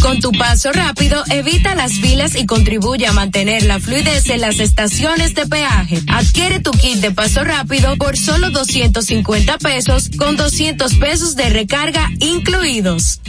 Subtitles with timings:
[0.00, 4.58] Con tu paso rápido evita las filas y contribuye a mantener la fluidez en las
[4.58, 6.00] estaciones de peaje.
[6.08, 12.10] Adquiere tu kit de paso rápido por solo 250 pesos con 200 pesos de recarga
[12.18, 13.20] incluidos.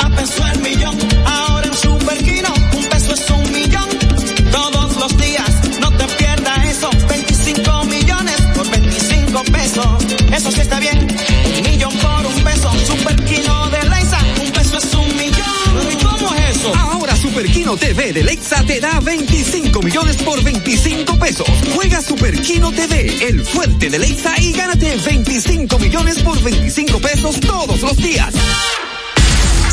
[0.00, 3.88] A peso millón, millón, ahora en Superquino, un peso es un millón.
[4.50, 9.86] Todos los días, no te pierdas eso, 25 millones por 25 pesos,
[10.32, 11.07] eso sí está bien,
[17.68, 21.46] Superquino TV de Lexa te da 25 millones por 25 pesos.
[21.74, 27.82] Juega Superquino TV, el fuerte de Lexa y gánate 25 millones por 25 pesos todos
[27.82, 28.32] los días.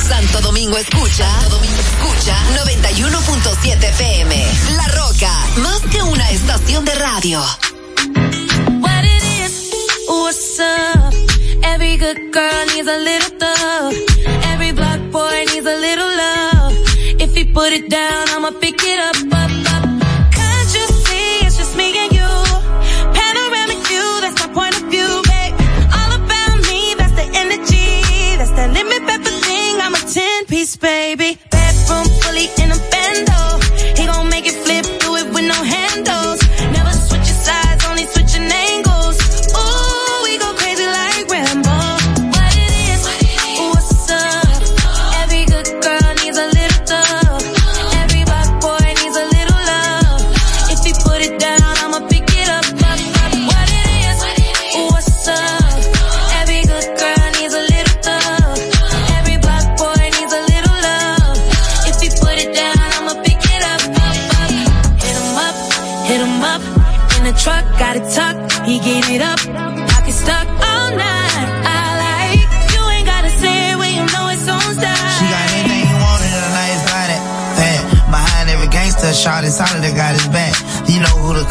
[0.09, 4.45] Santo Domingo escucha, Santo Domingo escucha 91.7 FM.
[4.75, 5.31] La Roca,
[5.63, 7.42] más que una estación de radio.
[8.81, 9.71] What it is,
[10.09, 11.13] what's up?
[11.63, 13.95] Every good girl needs a little love.
[14.51, 16.55] Every black boy needs a little love.
[17.37, 19.83] If you put it down, I'ma pick it up, up, up.
[20.31, 22.31] Can't you see it's just me and you?
[23.11, 25.53] Panoramic view, that's my point of view, babe.
[25.99, 28.39] All about me, that's the energy.
[28.39, 31.25] That's the limit pepper thing, I'm a 10 piece, baby.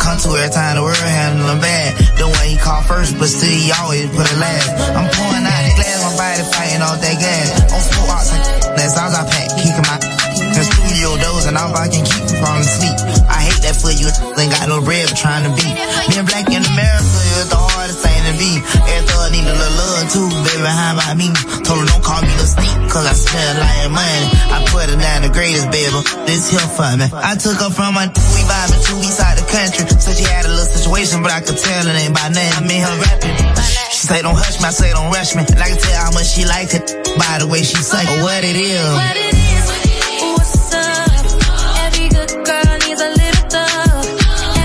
[0.04, 1.96] Come to every time the world handle him bad.
[2.20, 4.68] The one he called first, but still he always put it last.
[4.92, 7.48] I'm pouring out the glass, my body fighting all that gas.
[7.72, 8.28] On four ox,
[8.76, 9.96] that's all I pack, kicking my
[10.54, 12.94] the studio doors and all I can keep from asleep.
[13.26, 14.06] I hate that for you,
[14.36, 15.66] ain't got no for trying to be.
[16.12, 18.60] Being black in America is the hardest thing to be.
[18.92, 21.32] Every thug need a little love too, baby, how about me?
[21.64, 24.33] Told her don't call me the sneak, cause I smell like money.
[24.54, 25.98] I put her down the greatest, baby.
[26.30, 27.10] This here for me.
[27.10, 29.82] I took her from my we vibing to east side the country.
[29.98, 32.54] Said she had a little situation, but I could tell it ain't by name.
[32.54, 33.34] I mean her rapping.
[33.90, 35.42] She say don't hush me, I say don't rush me.
[35.42, 36.86] And I can tell how much she liked it
[37.18, 38.22] by the way she suck it.
[38.22, 38.78] What it is.
[38.94, 39.64] What it is,
[40.38, 41.26] what's up?
[41.90, 44.06] Every good girl needs a little love.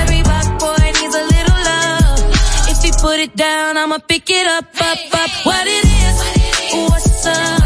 [0.06, 2.30] Every black boy needs a little love.
[2.70, 5.32] If you put it down, I'ma pick it up, up, up.
[5.50, 6.18] What it is,
[6.94, 7.59] what's up?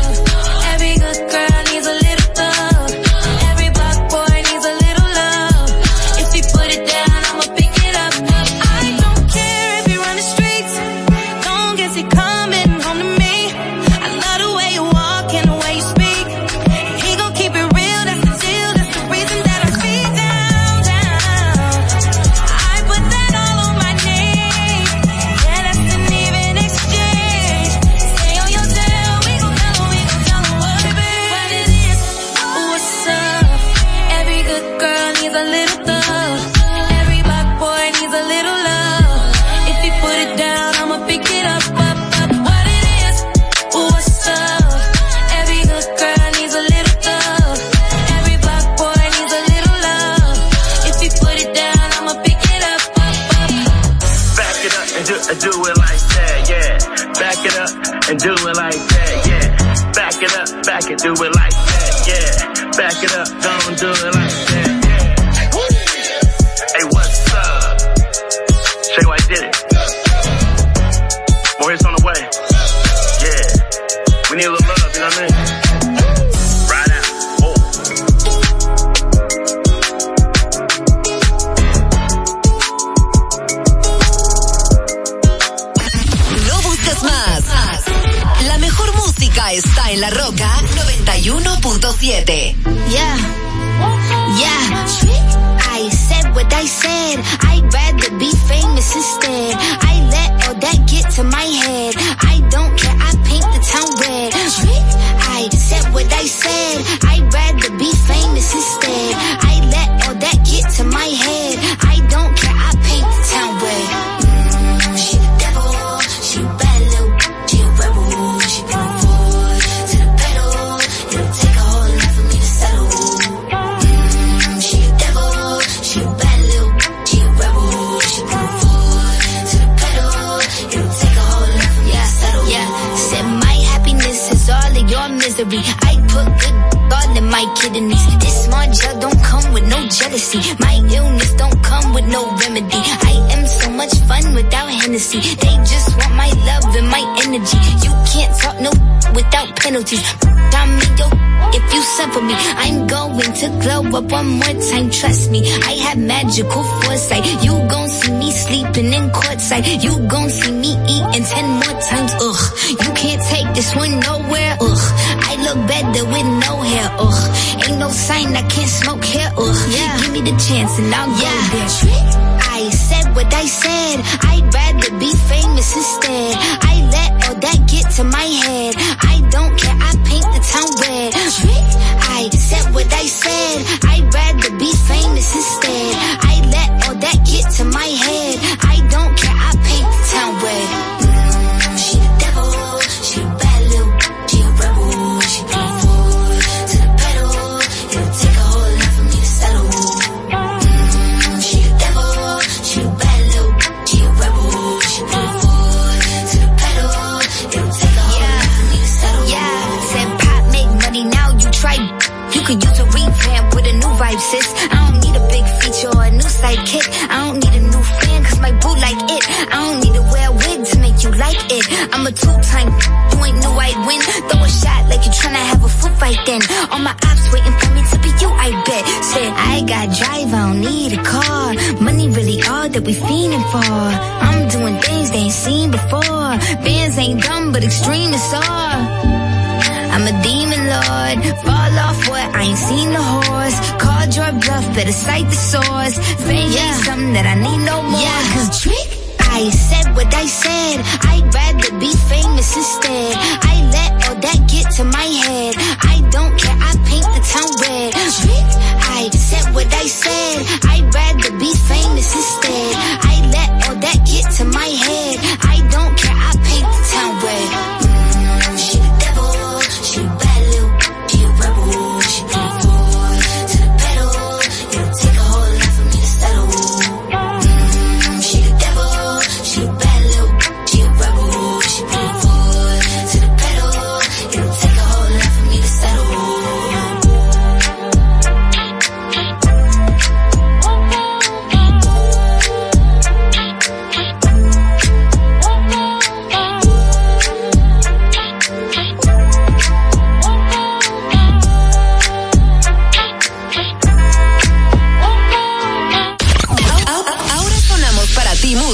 [61.03, 61.32] Do it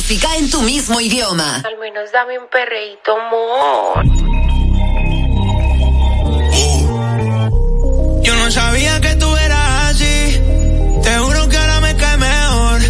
[0.10, 1.62] música en tu mismo idioma.
[1.64, 4.04] Al menos dame un perreíto, amor.
[6.56, 8.20] Oh.
[8.24, 10.42] Yo no sabía que tú eras así.
[11.04, 12.82] Te juro que ahora me cae mejor.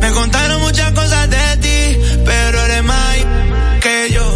[0.00, 3.16] Me contaron muchas cosas de ti, pero eres más
[3.80, 4.28] que yo.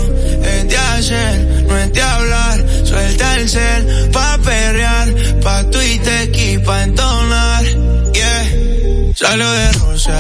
[0.42, 2.64] Es de hacer, no es de hablar.
[2.84, 5.08] Suelta el cel pa' perrear,
[5.40, 7.64] pa' tu y pa' entonar.
[8.12, 9.14] Yeah.
[9.14, 10.18] Salió de Rusia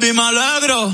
[0.00, 0.92] baby, me alegro.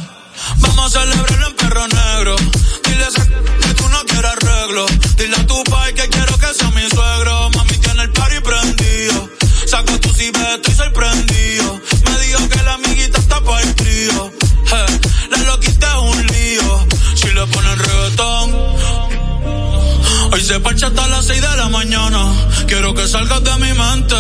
[0.57, 2.37] Vamos a celebrarlo en perro negro.
[2.85, 3.23] Dile a ese
[3.61, 4.87] que tú no quieres arreglo.
[5.17, 7.26] Dile a tu pai que quiero que sea mi suegro.
[20.47, 22.33] se parcha hasta las 6 de la mañana.
[22.69, 24.15] Quiero que salgas de mi mente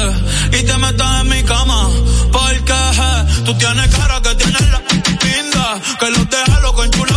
[0.58, 1.88] y te metas en mi cama.
[2.32, 4.80] Porque je, tú tienes cara que tienes la
[5.22, 7.15] pinta, que los deja loco en chula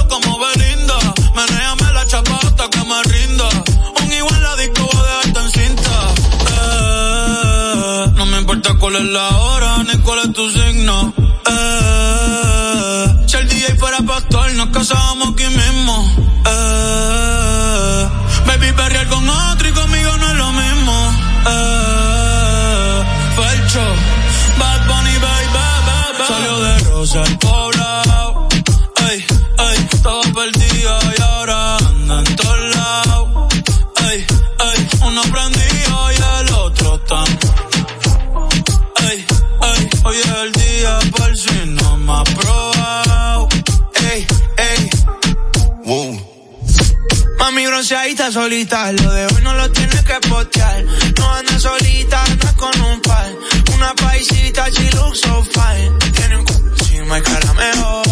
[47.79, 50.83] bronceadita solita, lo de hoy no lo tienes que postear.
[51.17, 53.31] No andas solita, andas con un par.
[53.74, 55.98] Una paisita, she looks so fine.
[56.13, 56.45] Tiene un
[56.77, 58.07] encima y cara mejor.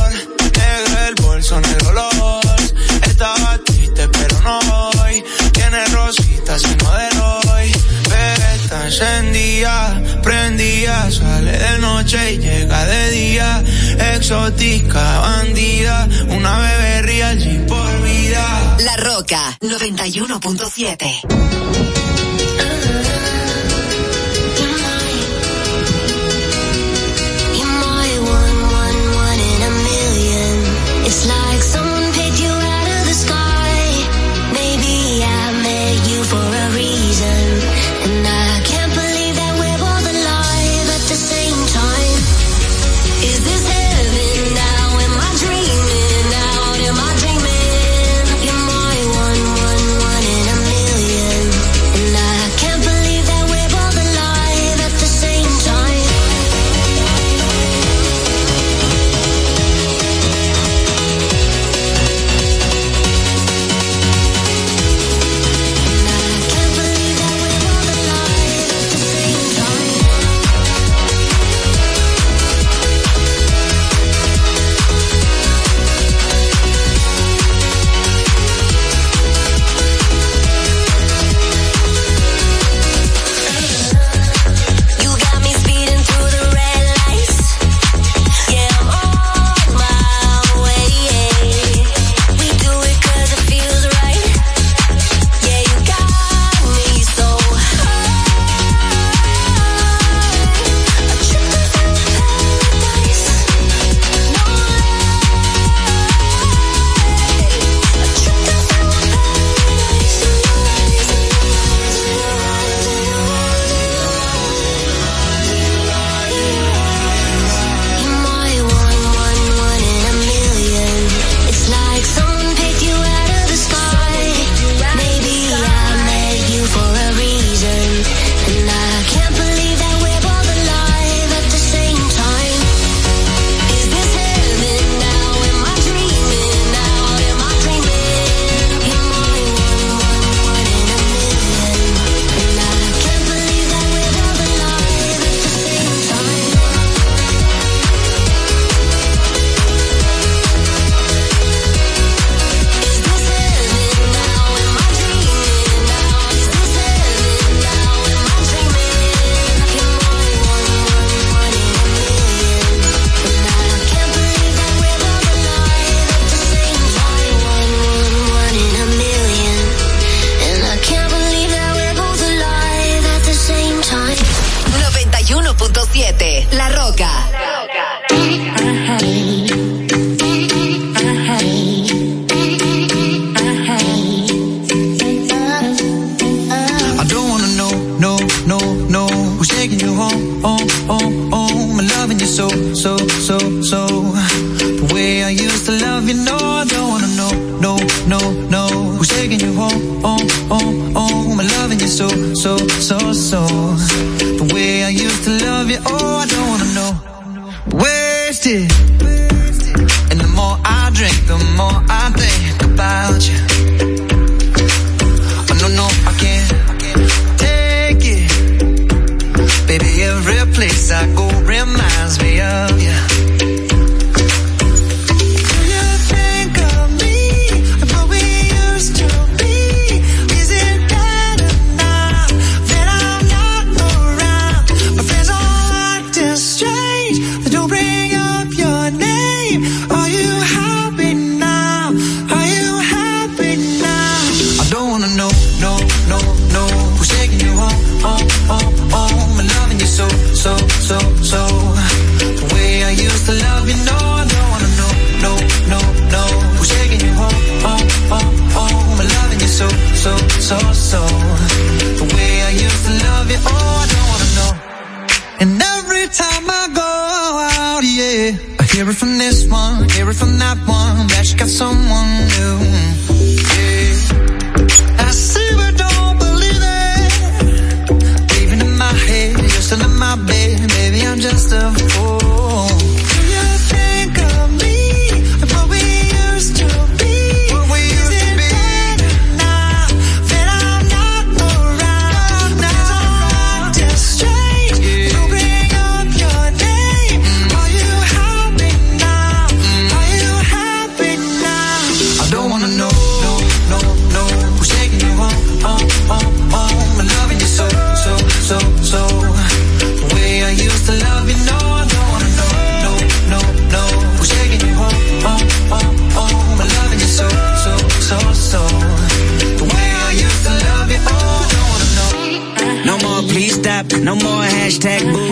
[0.56, 2.17] Negro el bolso, negro los.
[8.88, 13.64] encendía, prendía, sale de noche y llega de día,
[14.16, 18.78] exótica, bandida, una bebé real por vida.
[18.80, 21.48] La Roca 91.7
[31.10, 31.47] It's like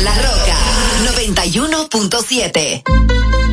[0.00, 0.56] La Roca
[1.04, 3.43] 91.7.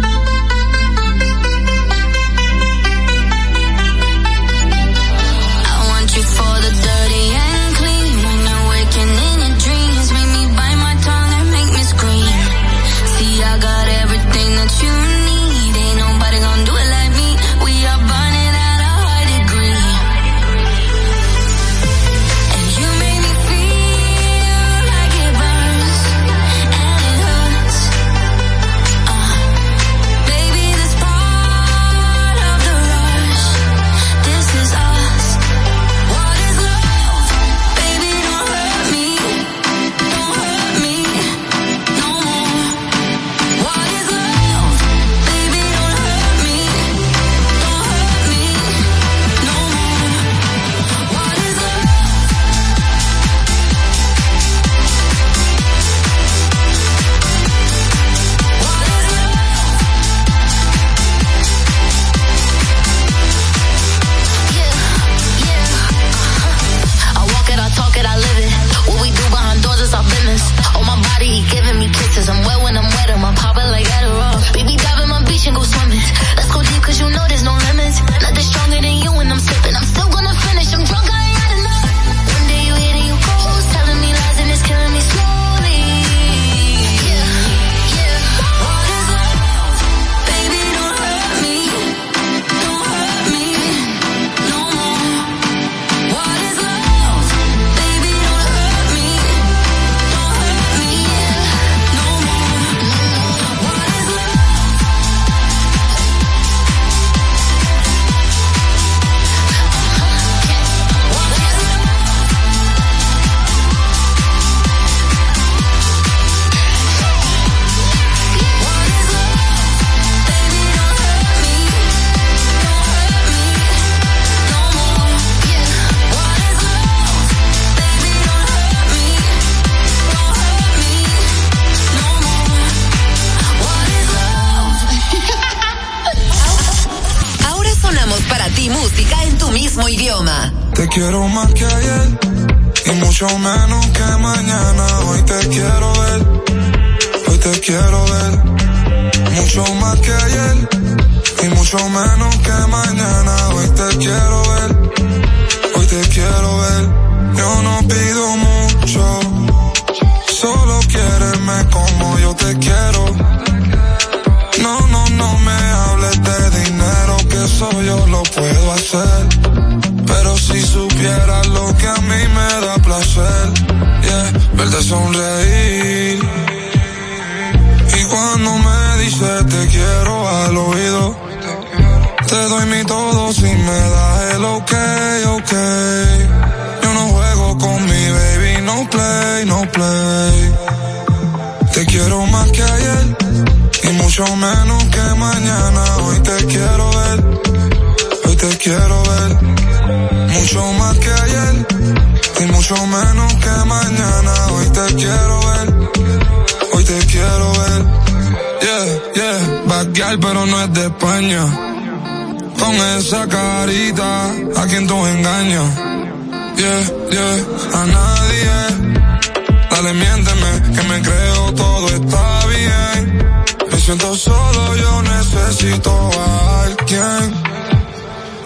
[224.21, 227.21] solo, yo necesito a alguien.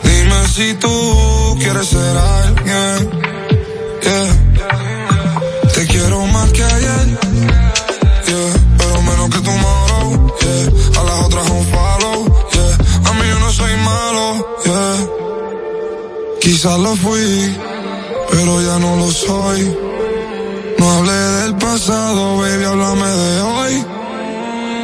[0.03, 2.99] Dime si tú quieres ser alguien.
[4.05, 4.31] Yeah.
[5.73, 7.05] Te quiero más que ayer.
[8.27, 8.53] Yeah.
[8.77, 10.35] Pero menos que tomorrow.
[10.41, 10.99] Yeah.
[10.99, 12.19] A las otras un follow.
[12.55, 13.09] Yeah.
[13.09, 14.25] A mí yo no soy malo.
[14.65, 14.97] Yeah.
[16.41, 17.57] Quizás lo fui,
[18.31, 19.77] pero ya no lo soy.
[20.77, 23.94] No hablé del pasado, baby, háblame de hoy.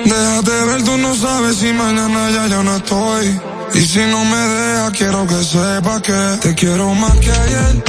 [0.05, 3.39] Déjate ver, tú no sabes si mañana ya yo no estoy.
[3.73, 7.83] Y si no me deja, quiero que sepa que te quiero más que ayer.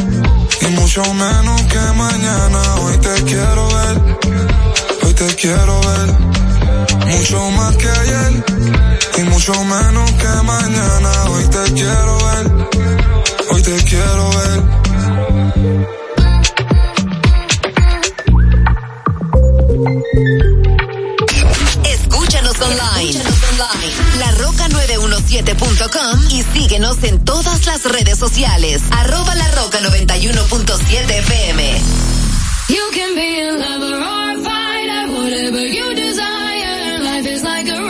[0.61, 2.75] Y mucho menos que mañana.
[2.83, 4.01] Hoy te quiero ver.
[5.03, 6.13] Hoy te quiero ver.
[7.07, 8.45] Mucho más que ayer.
[9.19, 11.11] Y mucho menos que mañana.
[11.31, 12.47] Hoy te quiero ver.
[13.51, 14.73] Hoy te quiero ver.
[24.19, 28.83] Larroca917.com y síguenos en todas las redes sociales.
[28.91, 31.81] Arroba La Roca 91.7 FM.
[32.69, 36.99] You can be a lover or a fighter, whatever you desire.
[37.01, 37.81] Life is like a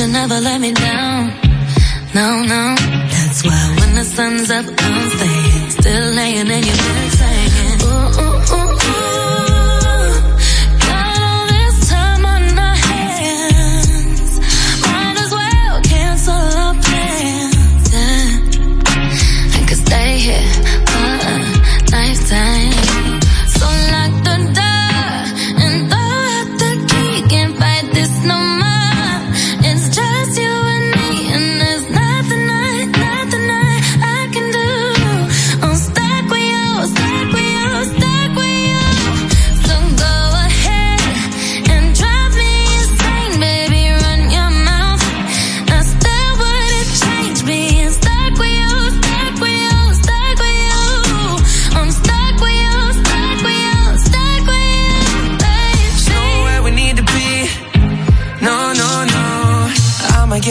[0.00, 1.26] you never let me down.
[2.14, 2.74] No, no.
[2.76, 5.70] That's why when the sun's up, I'm staying.
[5.70, 7.37] Still laying in your bedside.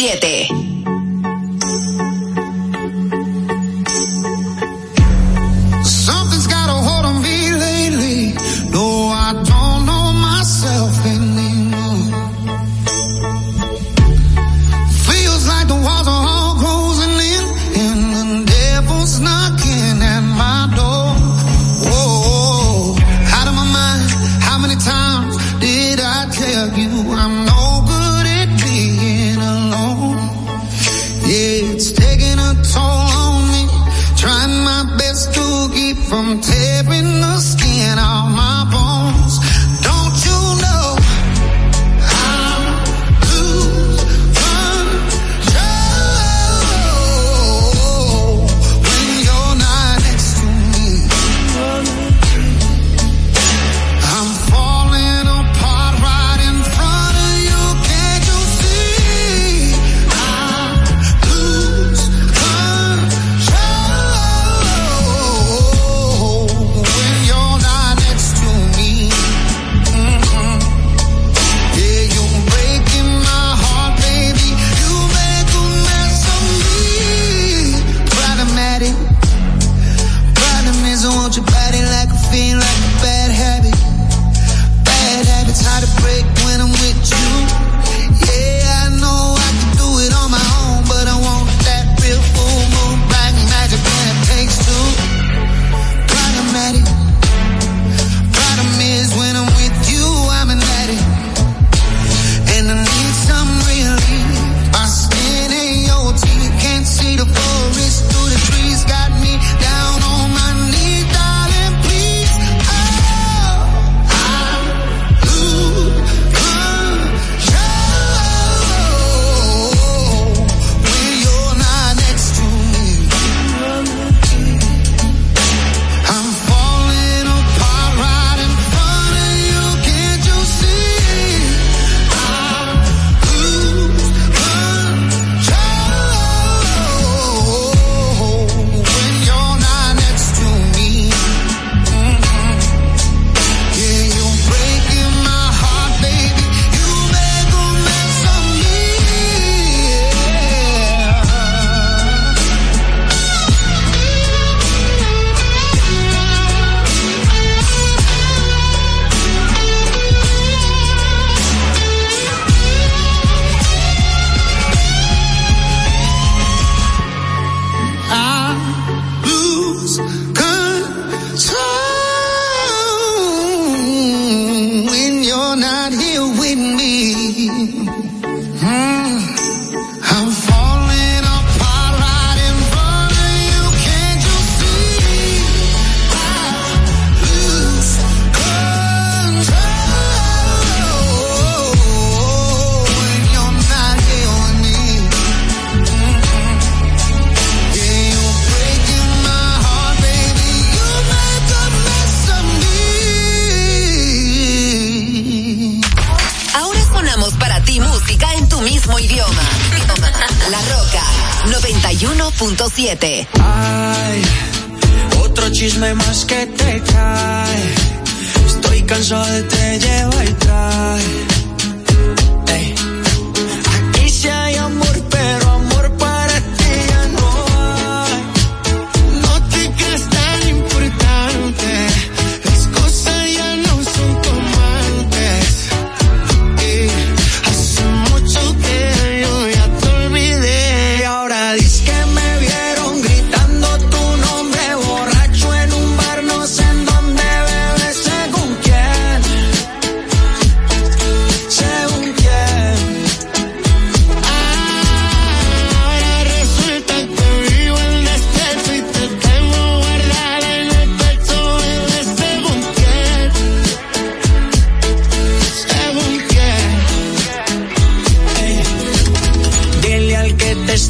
[0.00, 0.69] 7.
[36.10, 36.40] from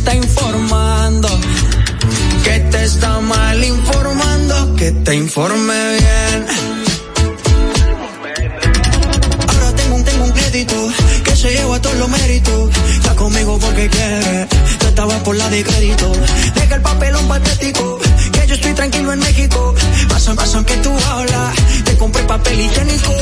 [0.01, 1.29] está informando,
[2.43, 6.47] que te está mal informando, que te informe bien.
[9.49, 10.89] Ahora tengo un, tengo un crédito
[11.23, 12.71] que se lleva todos los méritos.
[12.95, 14.49] Está conmigo porque quiere,
[14.81, 16.13] yo estaba por la de crédito.
[16.55, 17.99] Deja el papelón patético,
[18.33, 19.75] que yo estoy tranquilo en México.
[20.09, 23.15] Paso en paso en que tú hablas, te compré papel higiénico.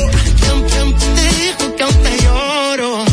[1.15, 3.08] Te dijo que aún te lloro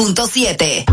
[0.00, 0.89] 106.7.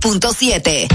[0.00, 0.88] 102.7.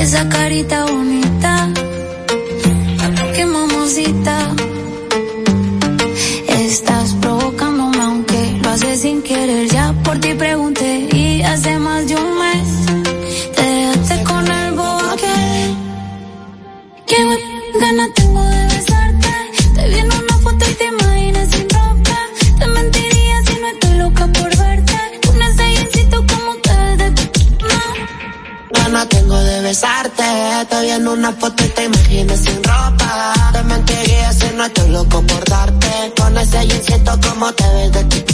[0.00, 1.68] esa carita bonita,
[3.34, 4.54] qué mamosita.
[6.48, 9.68] Estás provocándome aunque lo haces sin querer.
[9.68, 12.37] Ya por ti pregunté y hace más de un
[30.68, 30.76] besarte.
[30.76, 33.34] Te vi en una foto y te imaginas sin ropa.
[33.52, 36.12] Te mentiría si no estoy loco por darte.
[36.16, 38.24] Con ese jeansito como te ves de ti.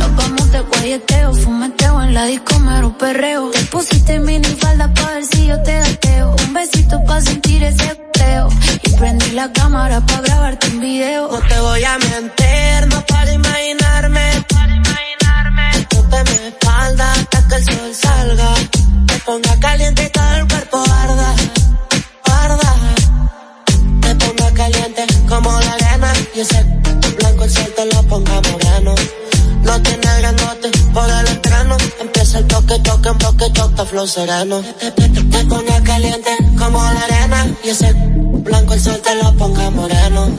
[0.00, 3.50] Lo como te guayeteo, fumeteo en la disco mero perreo.
[3.50, 6.36] Te pusiste mini falda pa' ver si yo te gateo.
[6.46, 8.48] Un besito pa' sentir ese teo.
[8.82, 11.28] Y prendí la cámara pa' grabarte un video.
[11.30, 14.44] No te voy a mentir, no para imaginarme.
[14.48, 15.86] Para imaginarme.
[15.88, 18.54] Tú te me espalda hasta que el sol salga.
[19.06, 20.95] Te ponga caliente y todo el cuerpo
[26.36, 26.36] arena.
[26.36, 26.62] Y ese
[27.18, 28.94] blanco el sol te lo ponga moreno.
[29.62, 31.76] No tiene grandote por el entreno.
[32.00, 34.60] Empieza el toque, toque, toque, toque, flow sereno.
[34.78, 37.46] Te, te, te, te ponga caliente como la arena.
[37.64, 40.38] Y ese blanco el sol te lo ponga moreno.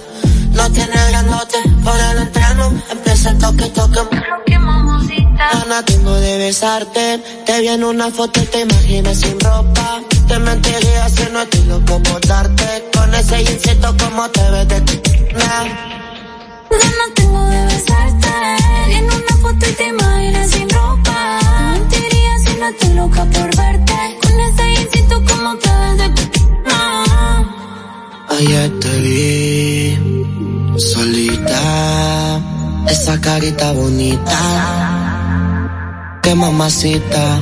[0.54, 2.82] No tiene grandote por el entreno.
[2.92, 4.00] Empieza el toque, toque.
[5.38, 7.22] Gana tengo de besarte.
[7.46, 10.02] Te vi en una foto y te imaginas sin ropa.
[10.28, 12.90] Te mentiría si no estoy loco por darte.
[12.94, 15.17] Con ese jeansito como te ves de ti.
[16.70, 18.34] Ganas tengo de besarte.
[18.98, 21.40] En una foto y te imaginas sin ropa.
[21.42, 24.18] Te mentiría si no estoy loca por verte.
[24.22, 26.08] Con ese jeansito como te ves de
[26.70, 26.82] no.
[28.38, 32.42] Ayer te vi solita,
[32.88, 34.40] esa carita bonita,
[36.22, 37.42] qué mamacita.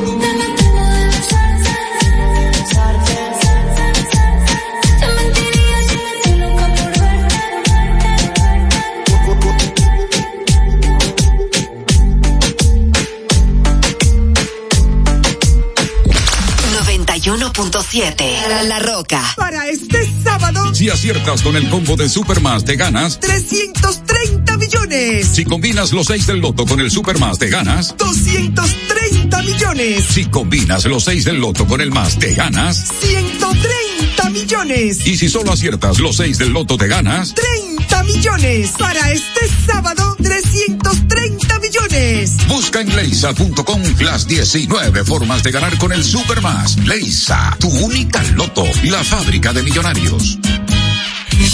[17.71, 18.47] 91.7.
[18.49, 19.21] La, La Roca.
[19.37, 23.19] Para este sábado, Si aciertas con el combo de Supermas, te ganas.
[23.19, 25.27] 330 millones.
[25.27, 27.95] Si combinas los 6 del loto con el Supermas, te ganas.
[27.97, 30.05] 230 millones.
[30.05, 32.89] Si combinas los 6 del loto con el más, te ganas.
[32.99, 35.07] 130 millones.
[35.07, 37.33] Y si solo aciertas los 6 del loto, te ganas.
[37.33, 38.71] 30 millones.
[38.77, 42.35] Para este sábado, 330 millones.
[42.47, 46.77] Busca en leisa.com las 19 formas de ganar con el Supermas.
[46.77, 50.39] Leisa, tu única loto, la fábrica de millonarios.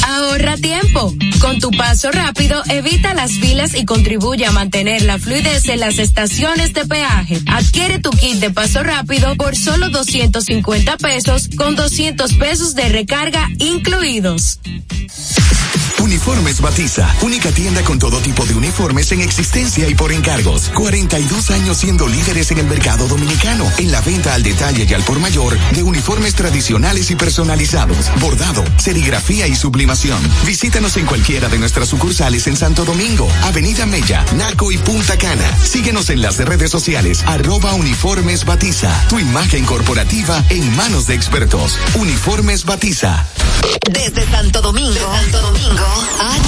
[0.06, 1.14] Ahorra tiempo.
[1.40, 6.00] Con tu paso rápido, evita las filas y contribuye a mantener la fluidez en las
[6.00, 7.42] estaciones de peaje.
[7.48, 13.50] Adquiere tu kit de paso rápido por solo 250 pesos con 200 pesos de recarga
[13.60, 14.60] incluidos.
[16.00, 20.70] Uniformes Batiza, única tienda con todo tipo de uniformes en existencia y por encargos.
[20.74, 25.04] 42 años siendo líderes en el mercado dominicano, en la venta al detalle y al
[25.04, 29.87] por mayor de uniformes tradicionales y personalizados, bordado, serigrafía y sublimación
[30.46, 35.50] Visítanos en cualquiera de nuestras sucursales en Santo Domingo, Avenida Mella, Naco y Punta Cana.
[35.64, 38.92] Síguenos en las redes sociales, arroba uniformes batiza.
[39.08, 41.80] Tu imagen corporativa en manos de expertos.
[41.96, 43.26] Uniformes batiza.
[43.90, 45.86] Desde Santo Domingo, Santo Domingo,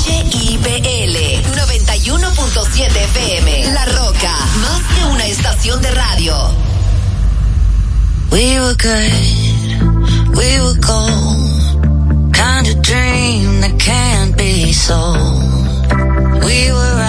[0.06, 1.16] HIPL
[1.56, 3.74] 91.7 FM.
[3.74, 6.36] La Roca, más que una estación de radio.
[8.32, 11.29] We were good, we were.
[12.80, 15.44] a dream that can't be sold.
[16.44, 17.09] We were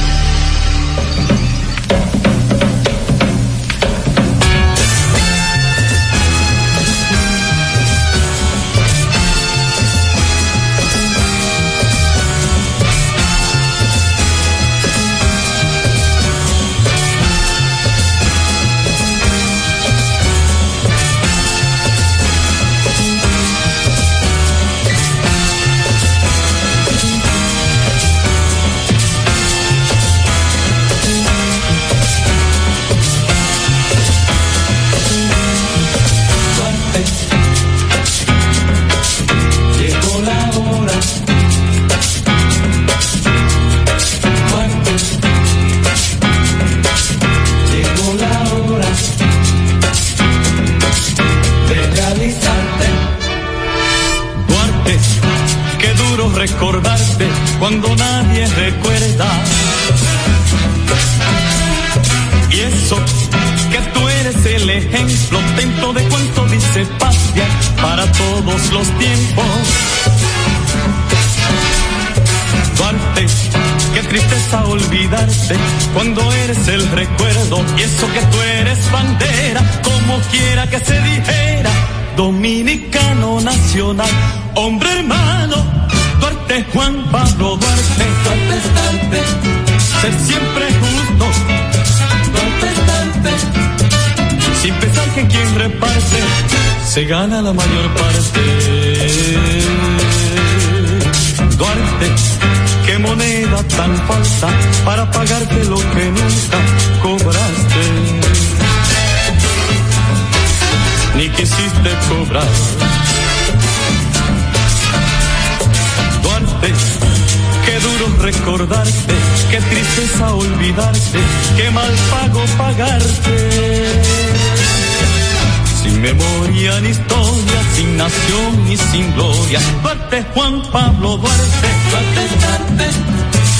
[130.19, 131.69] Juan Pablo Duarte.
[131.89, 132.87] Duarte, Duarte.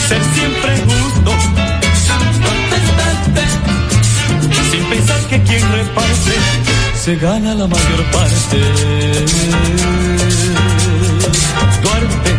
[0.08, 1.32] Ser siempre justo.
[2.42, 3.44] Duarte, Duarte.
[4.70, 6.34] Sin pensar que quien reparte
[7.04, 8.58] se gana la mayor parte.
[11.84, 12.32] Duarte,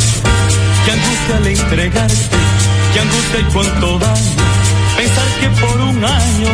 [0.85, 2.37] que angustia al entregarte,
[2.93, 4.43] que angustia y cuánto daño.
[4.97, 6.53] Pensar que por un año,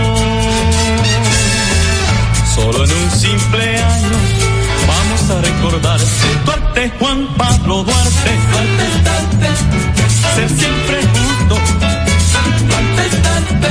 [2.54, 4.57] solo en un simple año
[4.88, 6.00] Vamos a recordar
[6.44, 8.32] Duarte, Juan Pablo Duarte.
[8.52, 9.50] Duarte, Duarte.
[10.34, 11.54] Ser siempre justo.
[12.68, 13.70] Duarte, Duarte.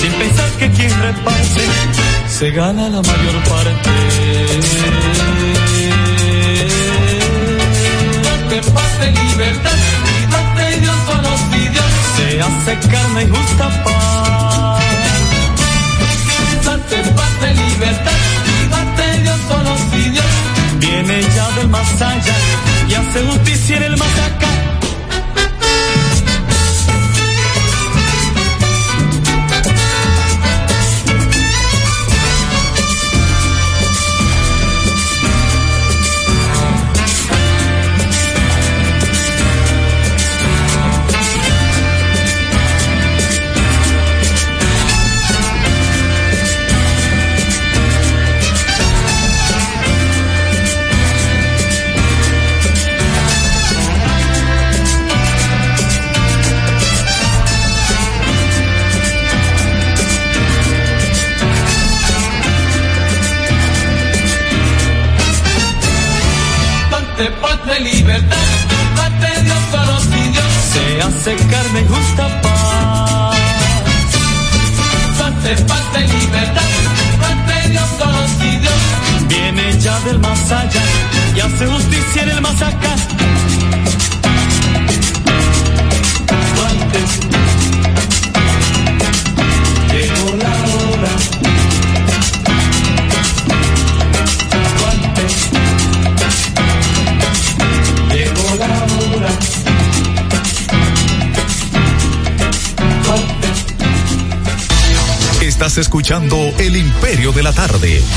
[0.00, 1.64] Sin pensar que quien reparte
[2.28, 3.90] se gana la mayor parte.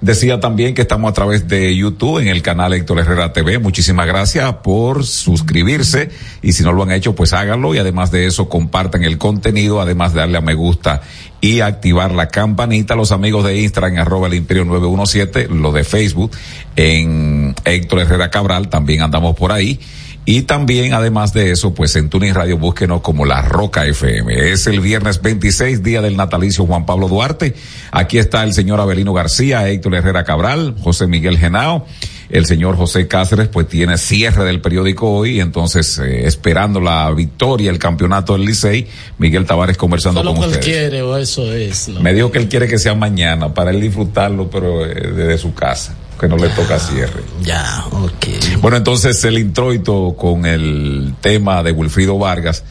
[0.04, 3.58] Decía también que estamos a través de YouTube en el canal Héctor Herrera TV.
[3.58, 6.10] Muchísimas gracias por suscribirse
[6.42, 9.80] y si no lo han hecho, pues háganlo y además de eso compartan el contenido,
[9.80, 11.00] además de darle a me gusta
[11.40, 12.96] y activar la campanita.
[12.96, 16.32] Los amigos de Instagram, arroba el imperio 917, lo de Facebook
[16.76, 19.80] en Héctor Herrera Cabral, también andamos por ahí.
[20.26, 24.52] Y también, además de eso, pues en Tuning Radio búsquenos como La Roca FM.
[24.52, 27.54] Es el viernes 26, día del natalicio Juan Pablo Duarte.
[27.90, 31.86] Aquí está el señor Abelino García, Héctor Herrera Cabral, José Miguel Genao.
[32.30, 37.70] El señor José Cáceres pues tiene cierre del periódico hoy, entonces eh, esperando la victoria,
[37.70, 38.86] el campeonato del Licey,
[39.18, 40.64] Miguel Tavares conversando con ustedes.
[40.64, 41.88] quiere o eso es.
[41.88, 45.54] Me dijo que él quiere que sea mañana para él disfrutarlo, pero eh, desde su
[45.54, 47.22] casa, que no le toca cierre.
[47.42, 48.60] Ya, ok.
[48.60, 52.64] Bueno, entonces el introito con el tema de Wilfrido Vargas,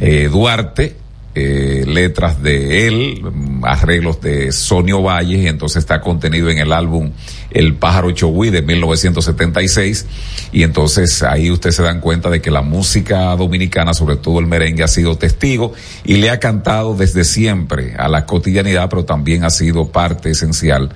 [0.00, 0.96] eh, Duarte,
[1.38, 6.72] eh, letras de él, mm, arreglos de Sonio Valles, y entonces está contenido en el
[6.72, 7.12] álbum
[7.50, 10.06] El pájaro Chowí de 1976,
[10.50, 14.46] y entonces ahí ustedes se dan cuenta de que la música dominicana, sobre todo el
[14.46, 15.74] merengue, ha sido testigo
[16.06, 20.88] y le ha cantado desde siempre a la cotidianidad, pero también ha sido parte esencial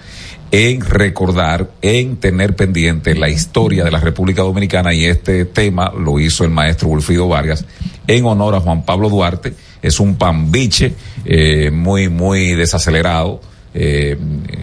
[0.53, 6.19] en recordar, en tener pendiente la historia de la República Dominicana y este tema lo
[6.19, 7.65] hizo el maestro Wilfrido Vargas
[8.07, 9.55] en honor a Juan Pablo Duarte.
[9.81, 10.95] Es un pambiche
[11.25, 13.41] eh, muy, muy desacelerado.
[13.73, 14.19] Eh,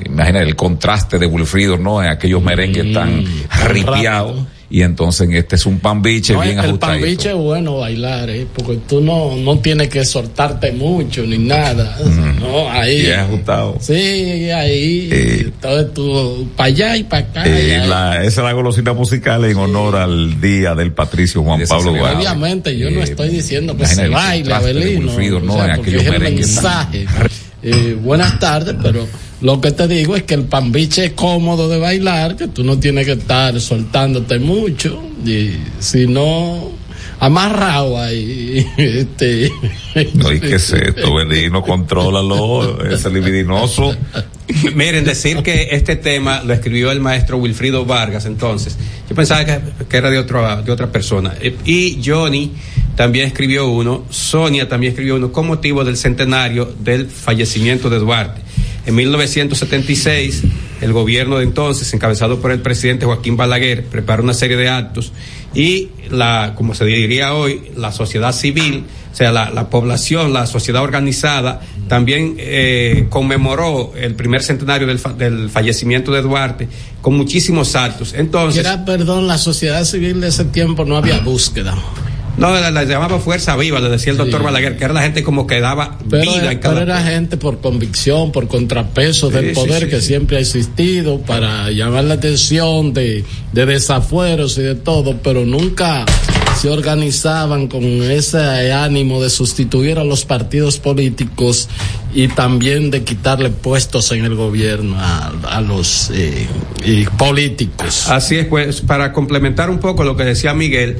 [0.05, 2.03] imagina el contraste de Wilfrido, ¿no?
[2.03, 3.25] En aquellos merengues tan
[3.67, 4.45] ripiados.
[4.69, 6.91] Y entonces este es un pambiche No, bien el ajustado.
[6.93, 8.45] pambiche es bueno bailar, ¿eh?
[8.53, 11.97] porque tú no, no tienes que soltarte mucho ni nada.
[12.41, 13.03] No, ahí.
[13.03, 13.77] Bien ajustado.
[13.79, 13.93] Sí,
[14.51, 15.53] ahí.
[15.61, 17.43] todo tú para allá y para acá.
[17.45, 21.91] Eh, la- esa es la golosina musical en honor al día del patricio Juan Pablo
[21.93, 22.17] Duarte.
[22.17, 25.13] Obviamente, yo no estoy diciendo que se baile, Abelino.
[25.41, 25.53] ¿no?
[25.53, 27.05] o sea, En porque aquellos es el mensaje.
[27.63, 29.07] Eh, buenas tardes, pero
[29.41, 32.79] lo que te digo es que el pambiche es cómodo de bailar, que tú no
[32.79, 36.71] tienes que estar soltándote mucho, y si no,
[37.19, 38.65] amarrado ahí.
[38.77, 39.51] Este.
[40.13, 41.61] No, ¿y qué es esto, Belino?
[41.61, 43.95] Contrólalo, ese libidinoso.
[44.75, 48.77] Miren, decir que este tema lo escribió el maestro Wilfrido Vargas, entonces.
[49.09, 49.59] Yo pensaba que,
[49.89, 51.33] que era de, otro, de otra persona.
[51.41, 52.53] Eh, Y Johnny
[52.95, 58.41] también escribió uno, Sonia también escribió uno con motivo del centenario del fallecimiento de Duarte.
[58.87, 60.43] En 1976,
[60.81, 65.11] el gobierno de entonces, encabezado por el presidente Joaquín Balaguer, preparó una serie de actos
[65.53, 70.45] y la, como se diría hoy, la sociedad civil, o sea, la, la población, la
[70.45, 76.67] sociedad organizada, también eh, conmemoró el primer centenario del, fa- del fallecimiento de Duarte
[77.01, 78.13] con muchísimos actos.
[78.13, 81.75] Entonces, Quiera perdón, la sociedad civil de ese tiempo no había búsqueda.
[82.37, 85.23] No, la, la llamaba Fuerza Viva, le decía el doctor Balaguer, que era la gente
[85.23, 89.33] como que daba Pero, vida en pero cada era gente por convicción, por contrapeso Sí,
[89.33, 94.61] del poder sí, que siempre ha existido para llamar la atención de, de desafueros y
[94.61, 96.05] de todo, pero nunca
[96.61, 101.69] se organizaban con ese ánimo de sustituir a los partidos políticos
[102.13, 106.47] y también de quitarle puestos en el gobierno a, a los eh,
[107.17, 108.09] políticos.
[108.09, 110.97] Así es, pues, para complementar un poco lo que decía Miguel,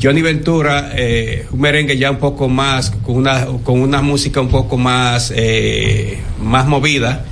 [0.00, 4.48] Johnny Ventura, eh, un merengue ya un poco más, con una, con una música un
[4.48, 7.24] poco más, eh, más movida,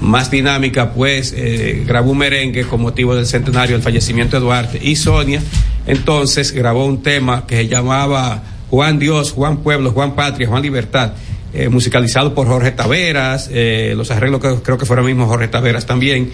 [0.00, 4.80] más dinámica, pues eh, grabó un merengue con motivo del centenario del fallecimiento de Duarte.
[4.82, 5.42] Y Sonia,
[5.86, 11.12] entonces, grabó un tema que se llamaba Juan Dios, Juan Pueblo, Juan Patria, Juan Libertad.
[11.54, 15.86] Eh, musicalizado por Jorge Taveras, eh, los arreglos que creo que fueron mismo Jorge Taveras
[15.86, 16.30] también.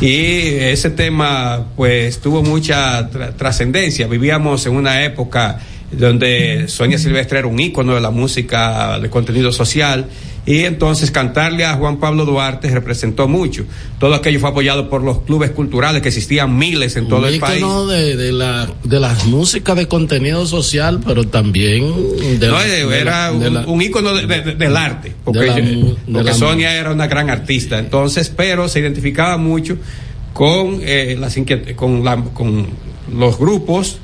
[0.00, 4.06] Y ese tema pues tuvo mucha tra- trascendencia.
[4.06, 5.58] Vivíamos en una época
[5.90, 10.06] donde Sonia Silvestre era un ícono de la música de contenido social
[10.46, 13.64] Y entonces cantarle a Juan Pablo Duarte representó mucho.
[13.98, 17.38] Todo aquello fue apoyado por los clubes culturales que existían miles en todo un el
[17.40, 17.62] país.
[17.88, 21.84] de, de la de las músicas de contenido social, pero también
[22.40, 25.12] de, No, de eh, era la- un, la- un ícono de- de- de- del arte,
[25.24, 29.76] porque, la de porque la Sonia era una gran artista, entonces, pero se identificaba mucho
[30.32, 31.36] con, eh, las
[31.76, 32.66] con, la- con
[33.14, 33.98] los grupos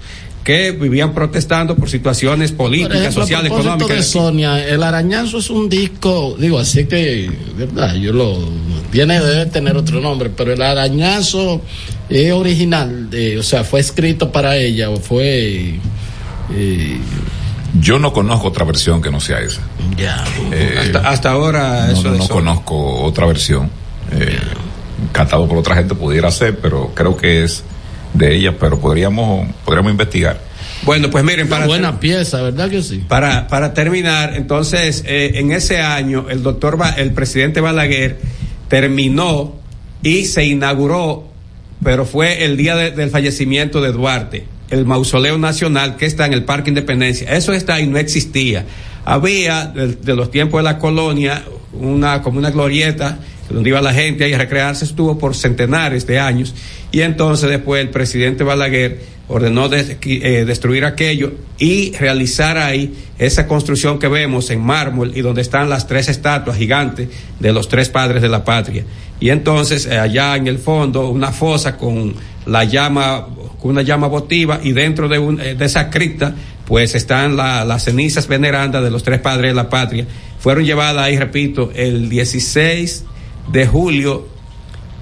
[0.47, 3.97] que vivían protestando por situaciones Por políticas, ejemplo, sociales, económicas.
[3.97, 8.39] de Sonia, el arañazo es un disco, digo, así que, verdad, yo lo,
[8.93, 11.63] tiene, debe tener otro nombre, pero el arañazo
[12.09, 15.81] es original, de, o sea, fue escrito para ella, o fue,
[16.55, 16.99] eh,
[17.81, 19.63] Yo no conozco otra versión que no sea esa.
[19.99, 20.25] Ya.
[20.81, 22.45] hasta, hasta ahora no, eso no, de no Sonia.
[22.45, 23.69] conozco otra versión.
[24.13, 24.39] Eh,
[25.11, 27.65] Cantado por otra gente pudiera ser, pero creo que es
[28.17, 30.41] de ella, pero podríamos, podríamos investigar.
[30.85, 33.03] Bueno, pues miren, para buena pieza, ¿verdad que sí?
[33.09, 38.19] Para, para terminar, entonces, eh, en ese año, el doctor, Ba- el presidente Balaguer
[38.69, 39.55] terminó
[40.03, 41.29] y se inauguró,
[41.83, 46.33] pero fue el día de- del fallecimiento de Duarte, el mausoleo nacional que está en
[46.35, 47.33] el Parque Independencia.
[47.33, 48.65] Eso está y no existía.
[49.05, 53.19] Había, de, de los tiempos de la colonia, una, como una glorieta
[53.51, 56.55] donde iba la gente ahí a recrearse, estuvo por centenares de años,
[56.93, 63.99] y entonces después el presidente Balaguer ordenó eh, destruir aquello y realizar ahí esa construcción
[63.99, 67.09] que vemos en mármol y donde están las tres estatuas gigantes
[67.41, 68.85] de los tres padres de la patria.
[69.19, 72.15] Y entonces eh, allá en el fondo una fosa con
[72.47, 73.27] la llama,
[73.61, 77.65] con una llama votiva y dentro de, un- eh, de esa cripta pues están la-
[77.65, 80.07] las cenizas venerandas de los tres padres de la patria.
[80.39, 83.05] Fueron llevadas ahí, repito, el 16
[83.53, 84.27] de julio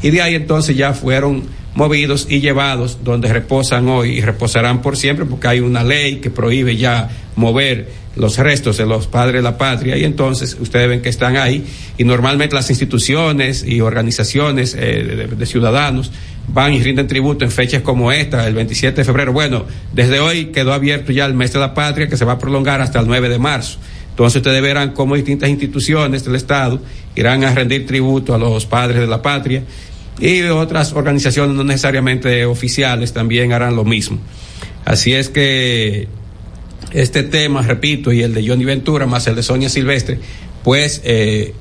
[0.01, 1.43] Y de ahí entonces ya fueron
[1.79, 6.29] movidos y llevados donde reposan hoy y reposarán por siempre porque hay una ley que
[6.29, 11.01] prohíbe ya mover los restos de los padres de la patria y entonces ustedes ven
[11.01, 11.65] que están ahí
[11.97, 16.11] y normalmente las instituciones y organizaciones eh, de, de ciudadanos
[16.49, 19.31] van y rinden tributo en fechas como esta, el 27 de febrero.
[19.31, 22.39] Bueno, desde hoy quedó abierto ya el mes de la patria que se va a
[22.39, 23.79] prolongar hasta el 9 de marzo.
[24.09, 26.81] Entonces ustedes verán cómo distintas instituciones del Estado
[27.15, 29.63] irán a rendir tributo a los padres de la patria
[30.19, 34.19] y otras organizaciones no necesariamente oficiales también harán lo mismo.
[34.85, 36.07] Así es que
[36.91, 40.19] este tema, repito, y el de Johnny Ventura más el de Sonia Silvestre,
[40.63, 41.53] pues eh,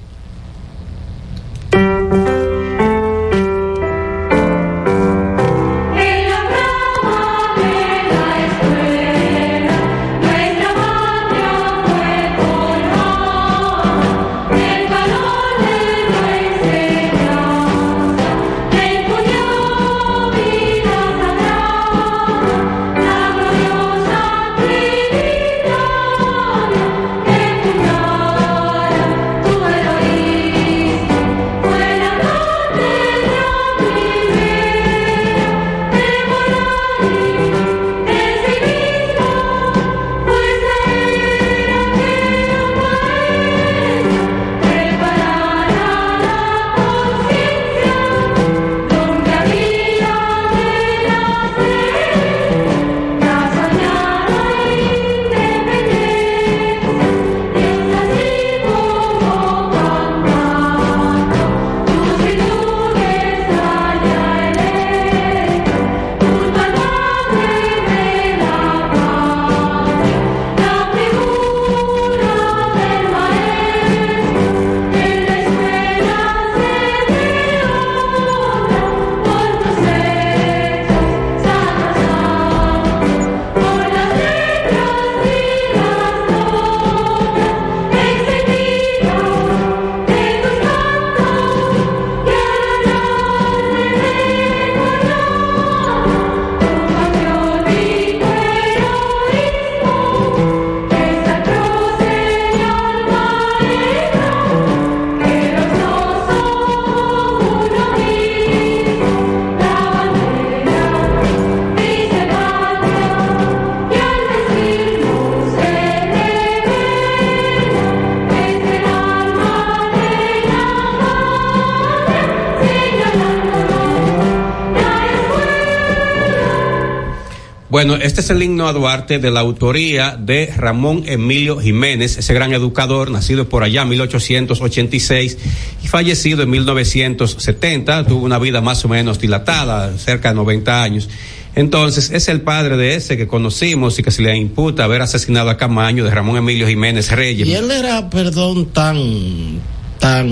[127.96, 132.52] Este es el himno a Duarte de la autoría de Ramón Emilio Jiménez, ese gran
[132.52, 135.38] educador, nacido por allá en 1886
[135.82, 138.06] y fallecido en 1970.
[138.06, 141.08] Tuvo una vida más o menos dilatada, cerca de 90 años.
[141.54, 145.50] Entonces, es el padre de ese que conocimos y que se le imputa haber asesinado
[145.50, 147.48] a Camaño, de Ramón Emilio Jiménez Reyes.
[147.48, 149.60] Y él era, perdón, tan,
[149.98, 150.28] tan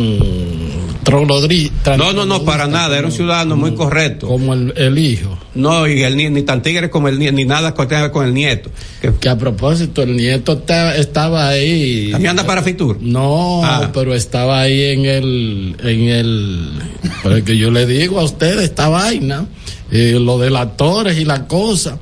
[1.96, 4.26] No, no, no, para nada, era un ciudadano muy correcto.
[4.26, 5.38] Como el, el hijo.
[5.54, 8.34] No, y el, ni, ni tan tigre como el ni nada que tenga con el
[8.34, 8.70] nieto.
[9.00, 12.10] Que, Que a propósito, el nieto está- estaba ahí.
[12.10, 12.98] ¿También anda para Fitur?
[13.00, 13.90] No, Ah.
[13.94, 16.68] pero estaba ahí en el, en el,
[17.22, 19.46] pero que yo le digo a ustedes esta vaina,
[19.92, 21.98] eh, lo de las torres y la cosa.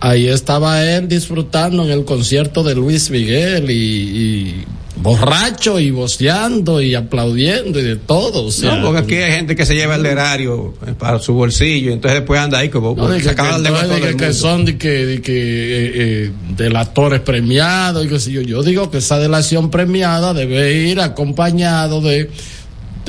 [0.00, 4.64] Ahí estaba él disfrutando en el concierto de Luis Miguel y, y
[4.96, 8.44] borracho y voceando y aplaudiendo y de todo.
[8.46, 11.32] O sea, no, porque aquí hay gente que se lleva el erario eh, para su
[11.32, 13.58] bolsillo y entonces después anda ahí como No, de que, que, no,
[13.88, 18.42] de que- son de que, de que eh, eh, delatores premiados y qué sé yo.
[18.42, 22.30] Yo digo que esa delación premiada debe ir acompañado de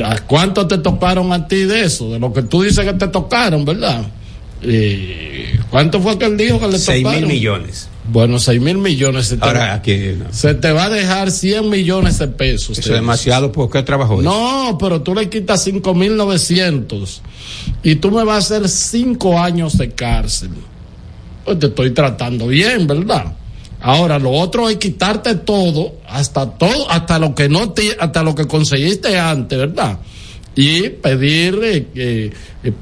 [0.03, 2.11] ¿a ¿cuánto te tocaron a ti de eso?
[2.11, 4.05] De lo que tú dices que te tocaron, ¿verdad?
[4.61, 5.36] Eh,
[5.69, 7.25] ¿Cuánto fue que él dijo que le Seis tocaron?
[7.25, 7.89] mil millones.
[8.09, 9.27] Bueno, seis mil millones.
[9.27, 10.25] Se te, Ahora aquí, no.
[10.31, 12.77] se te va a dejar 100 millones de pesos.
[12.79, 14.21] Eso es demasiado, ¿por qué trabajó?
[14.21, 17.21] No, pero tú le quitas cinco mil novecientos
[17.83, 20.51] y tú me vas a hacer cinco años de cárcel.
[21.43, 23.33] Pues te estoy tratando bien, ¿verdad?
[23.81, 28.33] Ahora lo otro es quitarte todo, hasta todo, hasta lo que no te, hasta lo
[28.35, 29.99] que conseguiste antes, ¿verdad?
[30.57, 32.31] Y pedir eh, eh,
[32.63, 32.73] eh,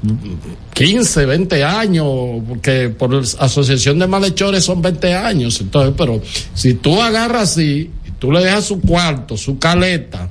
[0.74, 2.06] 15, 20 años,
[2.48, 5.60] porque por asociación de malhechores son 20 años.
[5.60, 6.20] Entonces, pero
[6.54, 10.30] si tú agarras así, tú le dejas su cuarto, su caleta,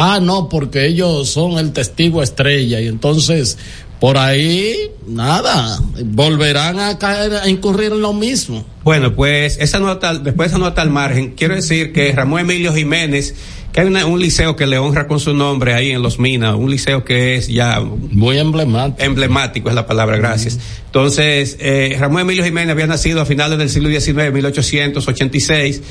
[0.00, 3.58] Ah, no, porque ellos son el testigo estrella y entonces
[3.98, 8.64] por ahí nada, volverán a caer a incurrir en lo mismo.
[8.84, 12.72] Bueno, pues esa nota, después de esa nota al margen, quiero decir que Ramón Emilio
[12.72, 13.34] Jiménez,
[13.72, 16.54] que hay una- un liceo que le honra con su nombre ahí en Los Minas,
[16.54, 19.02] un liceo que es ya muy emblemático.
[19.04, 20.58] Emblemático es la palabra, gracias.
[20.86, 25.82] Entonces, eh, Ramón Emilio Jiménez había nacido a finales del siglo XIX, 1886.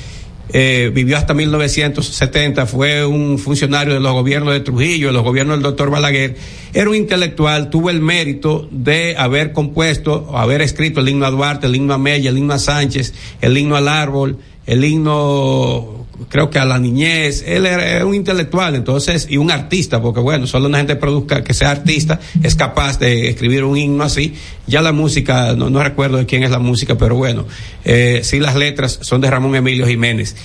[0.54, 5.58] eh, vivió hasta 1970, fue un funcionario de los gobiernos de Trujillo, de los gobiernos
[5.58, 6.38] del doctor Balaguer,
[6.74, 11.68] era un intelectual, tuvo el mérito de haber compuesto, haber escrito el himno a Duarte,
[11.68, 15.97] el himno a Mella, el himno a Sánchez, el himno al árbol, el himno
[16.30, 20.48] creo que a la niñez, él era un intelectual, entonces, y un artista, porque bueno,
[20.48, 24.34] solo una gente produzca que sea artista es capaz de escribir un himno así.
[24.65, 27.45] Ya la música, no, no recuerdo de quién es la música, pero bueno,
[27.85, 30.35] eh, sí las letras son de Ramón Emilio Jiménez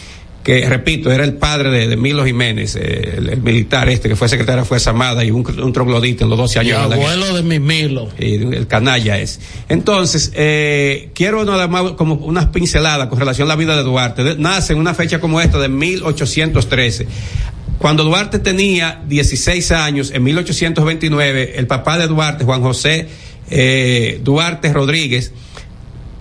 [0.43, 4.17] que repito, era el padre de, de Milo Jiménez, eh, el, el militar este que
[4.17, 6.95] fue secretario de Fuerza Armada y un, un troglodita en los 12 Y años guerra.
[6.97, 8.09] abuelo de mi Milo.
[8.19, 9.39] Y el canalla es.
[9.69, 14.25] Entonces, eh, quiero nada más como unas pinceladas con relación a la vida de Duarte.
[14.25, 17.07] De- nace en una fecha como esta de 1813.
[17.79, 23.09] Cuando Duarte tenía 16 años, en 1829, el papá de Duarte, Juan José
[23.51, 25.33] eh, Duarte Rodríguez,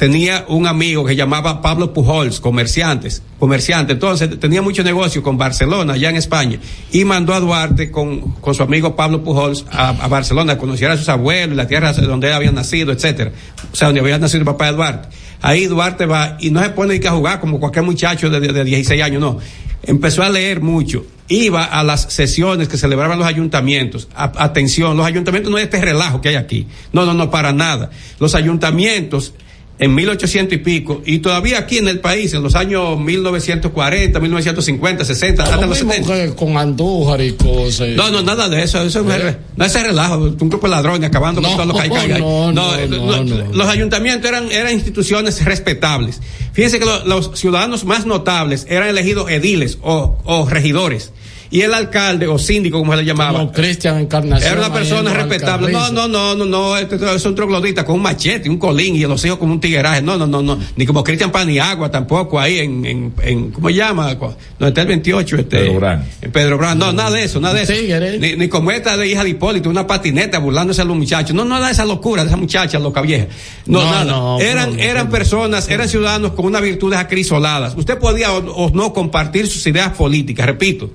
[0.02, 5.94] tenía un amigo que llamaba Pablo Pujols, comerciantes, comerciante, entonces tenía mucho negocio con Barcelona,
[5.94, 6.58] allá en España,
[6.92, 10.98] y mandó a Duarte con, con su amigo Pablo Pujols a, Barcelona, a conocer a
[10.98, 13.32] sus abuelos, la tierra donde él había nacido, etcétera,
[13.72, 15.10] o sea, donde había nacido el papá de Duarte.
[15.40, 18.54] Ahí Duarte va y no se pone que a jugar como cualquier muchacho de, de,
[18.54, 19.38] de 16 años, no.
[19.84, 24.08] Empezó a leer mucho, iba a las sesiones que celebraban los ayuntamientos.
[24.16, 26.66] Atención, los ayuntamientos no es este relajo que hay aquí.
[26.92, 27.92] No, no, no, para nada.
[28.20, 29.36] Los ayuntamientos
[29.82, 35.04] en 1800 y pico, y todavía aquí en el país, en los años 1940, 1950,
[35.04, 36.26] 60, hasta Lo los mismo 70.
[36.30, 37.90] que con Andújar y cosas.
[37.90, 38.80] No, no, nada de eso.
[38.84, 39.36] eso Eh.
[39.58, 40.18] no es ese relajo.
[40.20, 41.90] Un grupo de ladrones acabando con No, todo lo que hay.
[41.90, 42.22] que hay ahí.
[42.22, 43.54] no, no, no, lo- no.
[43.54, 46.22] Los ayuntamientos eran, eran instituciones respetables.
[46.54, 51.12] Fíjense que lo- los ciudadanos más notables eran elegidos ediles o, o regidores.
[51.52, 53.40] Y el alcalde o síndico, como se le llamaba.
[53.40, 54.52] Como Cristian Encarnación.
[54.54, 55.72] Era una persona respetable.
[55.72, 59.02] No, no, no, no, no, este es un troglodita con un machete, un colín y
[59.02, 60.02] los hijos como un tigueraje.
[60.02, 60.58] No, no, no, no.
[60.78, 64.14] Ni como Cristian Paniagua tampoco ahí en, en, en ¿cómo se llama?
[64.16, 65.58] Donde está el 28, este.
[65.58, 66.06] Pedro Brán.
[66.22, 66.80] En Pedro Brán.
[66.80, 68.18] No, nada de eso, nada de eso.
[68.20, 71.36] Ni, ni como esta de hija de Hipólito, una patineta burlándose a los muchachos.
[71.36, 73.28] No, no da esa locura de esa muchacha loca vieja.
[73.66, 74.06] No, No, nada.
[74.06, 75.12] no, eran, no, no, eran no.
[75.12, 77.74] personas, eran ciudadanos con unas virtudes acrisoladas.
[77.76, 80.92] Usted podía o, o no compartir sus ideas políticas, repito.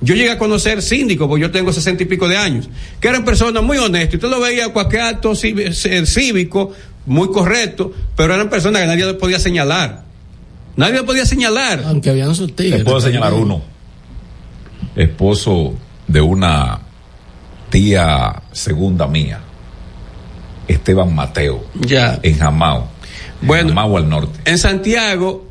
[0.00, 2.68] Yo llegué a conocer síndicos, porque yo tengo sesenta y pico de años,
[3.00, 4.14] que eran personas muy honestas.
[4.14, 6.72] Usted lo veía a cualquier acto eh, cívico,
[7.06, 10.04] muy correcto, pero eran personas que nadie le podía señalar.
[10.76, 11.82] Nadie le podía señalar.
[11.86, 12.84] Aunque habían sus tigres.
[12.84, 13.62] Puedo señalar uno.
[14.94, 15.74] Esposo
[16.06, 16.80] de una
[17.70, 19.40] tía segunda mía,
[20.68, 22.18] Esteban Mateo, Ya.
[22.22, 22.88] en Jamao.
[23.42, 24.38] Bueno, Mau al norte.
[24.50, 25.46] En Santiago,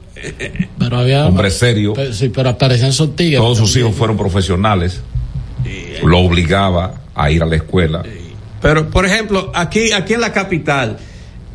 [0.79, 1.25] Pero había.
[1.27, 1.93] Hombre serio.
[1.93, 3.39] Pero- sí, pero aparecían esos tigres.
[3.39, 5.01] Todos sus hijos fueron profesionales.
[6.03, 8.03] Lo obligaba a ir a la escuela.
[8.61, 10.97] Pero, por ejemplo, aquí, aquí en la capital,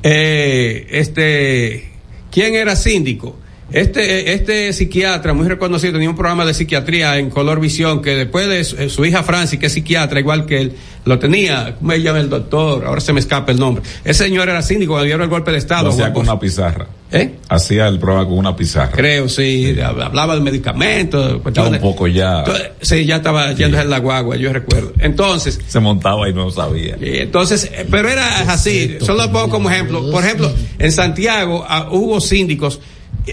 [0.03, 1.91] eh, este,
[2.31, 3.37] ¿quién era síndico?
[3.73, 8.49] Este, este psiquiatra muy reconocido tenía un programa de psiquiatría en Color Visión que después
[8.49, 10.73] de su, su hija Francis, que es psiquiatra igual que él,
[11.05, 12.85] lo tenía, ¿cómo se llama el doctor?
[12.85, 13.83] Ahora se me escapa el nombre.
[14.05, 15.85] Ese señor era síndico cuando dieron el golpe de Estado.
[15.85, 16.87] Lo hacía con una pizarra.
[17.13, 17.33] ¿Eh?
[17.49, 18.93] Hacía el programa con una pizarra.
[18.93, 21.83] Creo, sí, hab- hablaba de medicamentos, cuestiones.
[21.83, 22.39] un poco ya.
[22.41, 24.93] Entonces, Sí, ya estaba yéndose en la guagua, yo recuerdo.
[24.99, 26.97] Entonces, Se montaba y no sabía.
[27.01, 30.09] entonces, eh, pero era así, solo lo pongo como ejemplo.
[30.11, 32.81] Por ejemplo, en Santiago ah, hubo síndicos,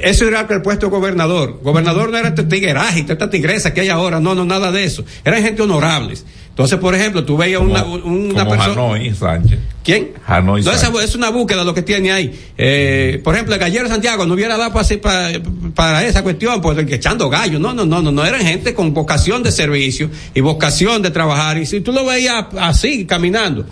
[0.04, 1.60] eso era el puesto de gobernador.
[1.64, 5.04] Gobernador no era este tigueraje, esta tigresa que hay ahora, no, no, nada de eso.
[5.24, 6.26] Eran gente honorables.
[6.50, 8.72] Entonces, por ejemplo, tú veías una, una Como persona.
[8.72, 9.60] Hanoi Sánchez.
[9.84, 10.14] ¿Quién?
[10.26, 11.04] Hanoi No, esa Sánchez.
[11.04, 12.40] es una búsqueda lo que tiene ahí.
[12.58, 15.40] Eh, por ejemplo, el gallero Santiago no hubiera dado para, para,
[15.76, 17.62] para esa cuestión, pues echando gallos.
[17.62, 18.26] No, no, no, no, no.
[18.26, 21.60] Eran gente con vocación de servicio y vocación de trabajar.
[21.60, 23.66] Y si tú lo veías así, caminando.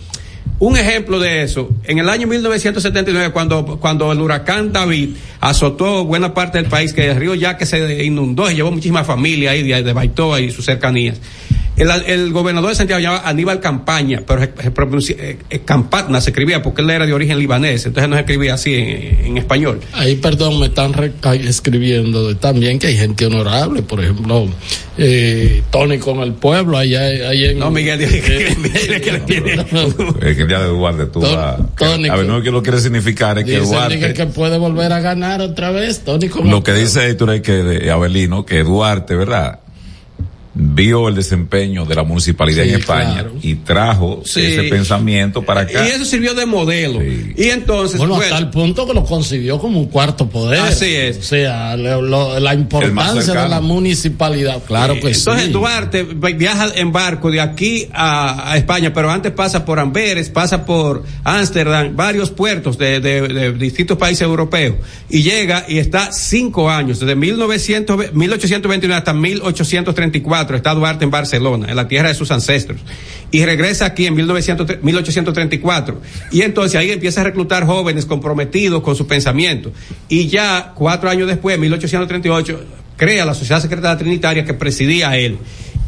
[0.58, 5.10] Un ejemplo de eso, en el año 1979, cuando, cuando el huracán David
[5.42, 9.52] azotó buena parte del país, que el río Yaque se inundó y llevó muchísima familia
[9.52, 11.20] ahí de Baitoa y sus cercanías.
[11.78, 16.62] El, el gobernador de Santiago llamaba Aníbal Campaña, pero se, eh, eh, Campatna se escribía
[16.64, 19.82] porque él era de origen libanés, entonces no se escribía así en, en español.
[19.94, 21.12] Ahí, perdón, me están re-
[21.44, 24.48] escribiendo de- también que hay gente honorable, por ejemplo,
[24.98, 27.60] eh, Tony con el pueblo, allá, ahí en.
[27.60, 29.52] No, Miguel, dile que, mire que le tiene.
[29.54, 32.64] Es que el día de Duarte tú Ton- vas- Tony, A ver, no, que lo
[32.64, 33.96] quiere significar es que Duarte.
[33.96, 36.82] Miguel que puede volver a ganar otra vez, Tony con Lo el que pueblo.
[36.88, 39.60] dice Héctor es que de Abelino, que Duarte, ¿verdad?
[40.58, 43.32] Vio el desempeño de la municipalidad Sí, en España claro.
[43.42, 44.40] y trajo Sí.
[44.42, 45.86] ese pensamiento para acá.
[45.86, 47.02] Y eso sirvió de modelo.
[47.04, 50.62] Y entonces, Bueno, bueno, hasta el punto que lo concibió como un cuarto poder.
[50.62, 51.18] Así es.
[51.18, 54.64] O sea, lo- lo- la importancia de la municipalidad.
[54.66, 55.52] Claro que Entonces sí.
[55.52, 60.30] Duarte vi- viaja en barco de aquí a, a España, pero antes pasa por Amberes,
[60.30, 64.76] pasa por Ámsterdam, varios puertos de, de- de distintos países europeos
[65.10, 71.12] y llega y está cinco años, desde 1900, ve- 1829 hasta 1834, está Duarte en
[71.12, 72.80] Barcelona, en la tierra de sus ancestros.
[73.32, 76.02] Y regresa aquí en 1900 1834.
[76.32, 79.72] Y entonces ahí empieza a reclutar jóvenes comprometidos con su pensamiento.
[80.08, 82.64] Y ya cuatro años después, 1838,
[82.98, 85.38] crea la Sociedad Secretaria Trinitaria que presidía él.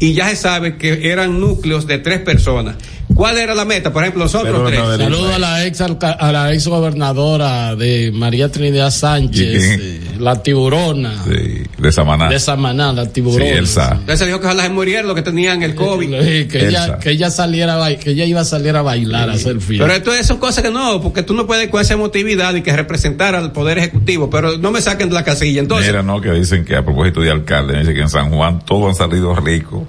[0.00, 2.76] Y ya se sabe que eran núcleos de tres personas.
[3.18, 3.92] ¿Cuál era la meta?
[3.92, 4.78] Por ejemplo, nosotros tres.
[4.78, 10.40] no, Saludo a la ex a la ex gobernadora de María Trinidad Sánchez, eh, la
[10.40, 12.28] tiburona Sí, de Samaná.
[12.28, 13.44] de Samaná, la tiburona.
[13.50, 13.88] Sí, Elsa.
[13.94, 16.08] Entonces se dijo que ojalá se murieran los que tenían el COVID.
[16.22, 19.32] Sí, que ella, que ella saliera a que ella iba a salir a bailar a
[19.32, 19.84] hacer fiesta.
[19.84, 22.72] Pero esto son cosas que no, porque tú no puedes con esa emotividad y que
[22.76, 25.60] representar al Poder Ejecutivo, pero no me saquen de la casilla.
[25.60, 28.30] Entonces, Mira, no, que dicen que a propósito de alcalde, me dice que en San
[28.30, 29.82] Juan todos han salido ricos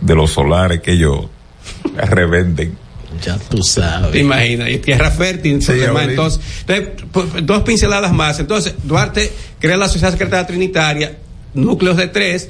[0.00, 1.26] de los solares que ellos
[1.96, 2.76] revenden.
[3.24, 4.12] ya tú sabes.
[4.12, 6.06] Te imaginas, y tierra fértil, Sí, demás.
[6.08, 8.38] entonces, entonces, pu- dos pinceladas más.
[8.38, 11.18] Entonces, Duarte crea la Sociedad Secretaria Trinitaria,
[11.54, 12.48] núcleos de tres,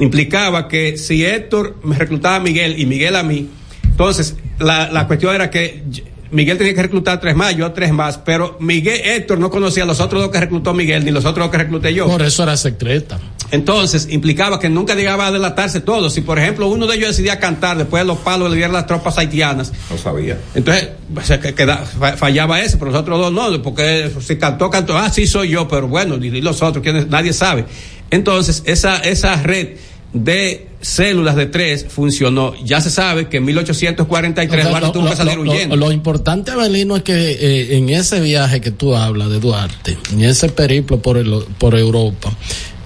[0.00, 3.48] implicaba que si Héctor me reclutaba a Miguel y Miguel a mí,
[3.84, 5.82] entonces la, la cuestión era que
[6.30, 9.86] Miguel tenía que reclutar tres más, yo tres más, pero Miguel, Héctor no conocía a
[9.86, 12.06] los otros dos que reclutó Miguel, ni los otros dos que recluté yo.
[12.06, 13.18] Por eso era secreta.
[13.50, 16.08] Entonces, implicaba que nunca llegaba a delatarse todo.
[16.08, 18.86] Si, por ejemplo, uno de ellos decidía cantar después de los palos le dieron las
[18.86, 20.38] tropas haitianas, No sabía.
[20.54, 20.90] entonces,
[21.24, 24.96] sea, que, queda- fa- fallaba ese, pero los otros dos no, porque si cantó, cantó,
[24.96, 27.08] ah, sí soy yo, pero bueno, y, y los otros, ¿quiénes?
[27.08, 27.64] nadie sabe.
[28.12, 29.70] Entonces, esa, esa red
[30.12, 32.54] de células de tres funcionó.
[32.64, 35.42] Ya se sabe que en 1843 O sea, Duarte lo, tuvo lo- que salir lo-
[35.52, 35.76] huyendo.
[35.76, 40.22] lo importante, Abelino, es que eh, en ese viaje que tú hablas de Duarte, en
[40.22, 42.32] ese periplo por, el- por Europa,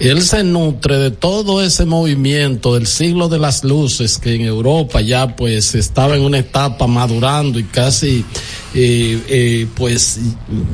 [0.01, 5.01] él se nutre de todo ese movimiento del siglo de las luces que en Europa
[5.01, 8.25] ya pues estaba en una etapa madurando y casi
[8.75, 10.19] eh, eh, pues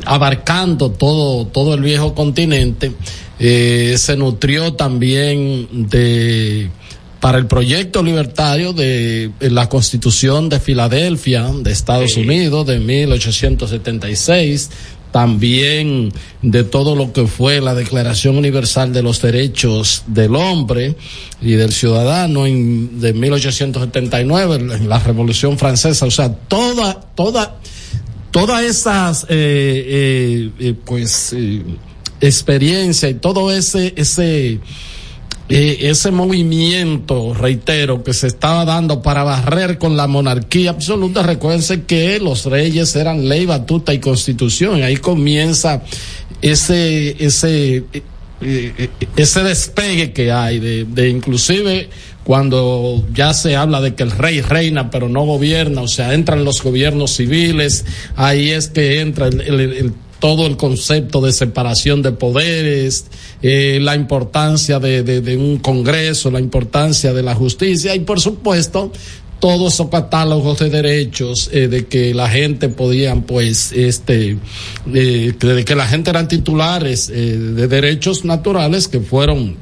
[0.06, 2.92] abarcando todo, todo el viejo continente.
[3.40, 6.70] Eh, se nutrió también de
[7.20, 14.70] para el proyecto libertario de la Constitución de Filadelfia de Estados Unidos de 1876,
[15.12, 20.96] también de todo lo que fue la Declaración Universal de los Derechos del Hombre
[21.42, 27.56] y del Ciudadano en, de 1879, en la Revolución Francesa, o sea, toda, toda,
[28.30, 31.62] todas esas, eh, eh, eh, pues, eh,
[32.20, 34.60] experiencia y todo ese, ese,
[35.48, 41.84] eh, ese movimiento, reitero, que se estaba dando para barrer con la monarquía absoluta, recuérdense
[41.84, 45.82] que los reyes eran ley, batuta y constitución, ahí comienza
[46.42, 47.84] ese, ese,
[48.42, 51.88] eh, ese despegue que hay de, de inclusive
[52.22, 56.44] cuando ya se habla de que el rey reina pero no gobierna, o sea, entran
[56.44, 57.84] los gobiernos civiles,
[58.14, 63.06] ahí es que entra el- todo el concepto de separación de poderes,
[63.42, 68.92] eh, la importancia de, un Congreso, la importancia de la justicia y por supuesto
[69.40, 74.36] todos esos catálogos de derechos eh, de que la gente podían pues este
[74.94, 79.56] eh, de que la gente eran titulares de derechos naturales que fueron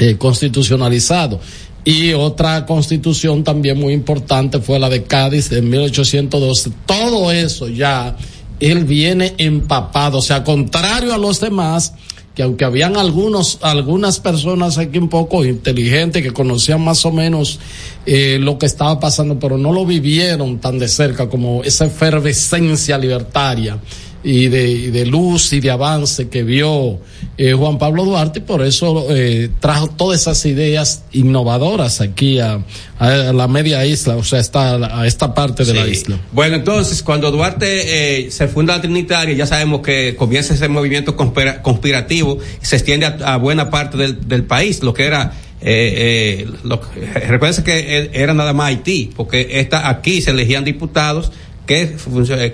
[0.00, 1.40] eh, constitucionalizado.
[1.84, 6.70] Y otra constitución también muy importante fue la de Cádiz de 1812.
[6.86, 8.16] Todo eso ya,
[8.60, 11.94] él viene empapado, o sea, contrario a los demás,
[12.34, 17.58] que aunque habían algunos, algunas personas aquí un poco inteligentes que conocían más o menos
[18.06, 22.96] eh, lo que estaba pasando, pero no lo vivieron tan de cerca como esa efervescencia
[22.98, 23.78] libertaria
[24.22, 26.98] y de, y de luz y de avance que vio
[27.38, 32.60] eh, Juan Pablo Duarte y por eso eh, trajo todas esas ideas innovadoras aquí a,
[32.98, 36.18] a la media isla, o sea, esta, a esta parte de la isla.
[36.32, 41.16] Bueno, entonces, cuando Duarte eh, se funda la Trinitaria, ya sabemos que comienza ese movimiento
[41.16, 45.32] conspira- conspirativo se extiende a, a buena parte del, del país, lo que era.
[45.62, 46.80] Eh, eh, lo,
[47.28, 51.32] recuerden que eh, era nada más Haití, porque esta, aquí se elegían diputados
[51.66, 51.96] que,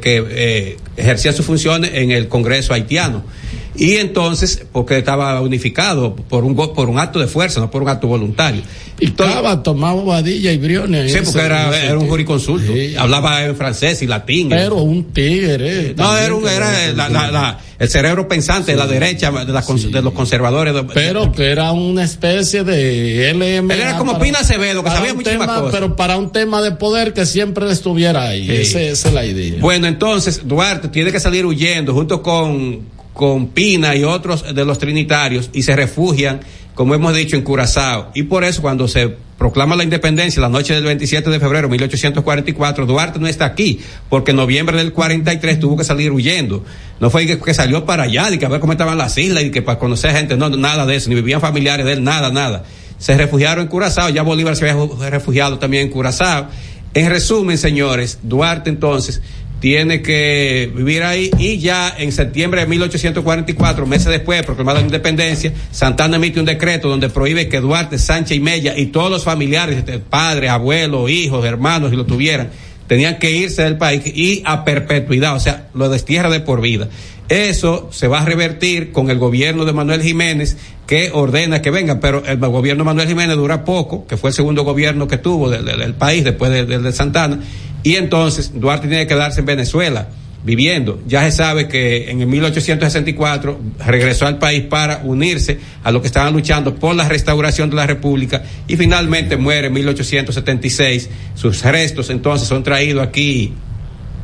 [0.00, 3.24] que eh, ejercían sus funciones en el Congreso haitiano.
[3.78, 7.88] Y entonces, porque estaba unificado por un, por un acto de fuerza, no por un
[7.88, 8.62] acto voluntario.
[8.98, 11.12] Picaba, tomaba Bobadilla y Briones.
[11.12, 12.72] Sí, porque era, era un jurisconsulto.
[12.98, 14.48] Hablaba en francés y latín.
[14.48, 15.94] Pero un tigre.
[15.96, 19.60] No, era, un- era la- la- la- el cerebro pensante de la derecha de, la
[19.62, 20.74] de los conservadores.
[20.94, 23.70] Pero que era una especie de LM.
[23.70, 25.72] Él era como Pina Acevedo, que sabía muchísimas cosas.
[25.72, 28.46] Pero para un tema de poder que siempre estuviera ahí.
[28.46, 28.52] Sí.
[28.62, 29.56] Ese- esa es la idea.
[29.60, 32.80] Bueno, entonces Duarte tiene que salir huyendo junto con,
[33.16, 36.40] con Pina y otros de los trinitarios y se refugian,
[36.74, 38.10] como hemos dicho, en Curazao.
[38.14, 41.72] Y por eso cuando se proclama la independencia la noche del 27 de febrero de
[41.72, 43.80] 1844, Duarte no está aquí,
[44.10, 46.62] porque en noviembre del 43 tuvo que salir huyendo.
[47.01, 49.44] No fue que, que salió para allá, y que a ver cómo estaban las islas
[49.44, 52.30] y que para conocer gente, no, nada de eso, ni vivían familiares de él, nada,
[52.30, 52.64] nada.
[52.98, 56.48] Se refugiaron en Curazao, ya Bolívar se había refugiado también en Curazao.
[56.93, 59.20] En resumen, señores, Duarte entonces
[59.60, 64.82] tiene que vivir ahí y ya en septiembre de 1844, meses después de proclamar la
[64.82, 69.24] independencia, Santana emite un decreto donde prohíbe que Duarte, Sánchez y Mella y todos los
[69.24, 72.50] familiares, este, padres, abuelos, hijos, hermanos, si lo tuvieran,
[72.86, 76.88] tenían que irse del país y a perpetuidad, o sea, lo destierra de por vida.
[77.28, 80.56] Eso se va a revertir con el gobierno de Manuel Jiménez
[80.86, 84.34] que ordena que vengan, pero el gobierno de Manuel Jiménez dura poco, que fue el
[84.34, 87.40] segundo gobierno que tuvo del, país después del de, de Santana,
[87.82, 90.08] y entonces Duarte tiene que quedarse en Venezuela
[90.46, 91.02] viviendo.
[91.06, 96.06] Ya se sabe que en el 1864 regresó al país para unirse a los que
[96.06, 101.10] estaban luchando por la restauración de la República y finalmente muere en 1876.
[101.34, 103.54] Sus restos entonces son traídos aquí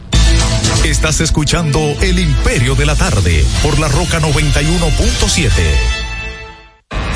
[0.85, 5.98] Estás escuchando El Imperio de la Tarde por la Roca 91.7.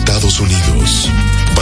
[0.00, 1.39] Estados Unidos.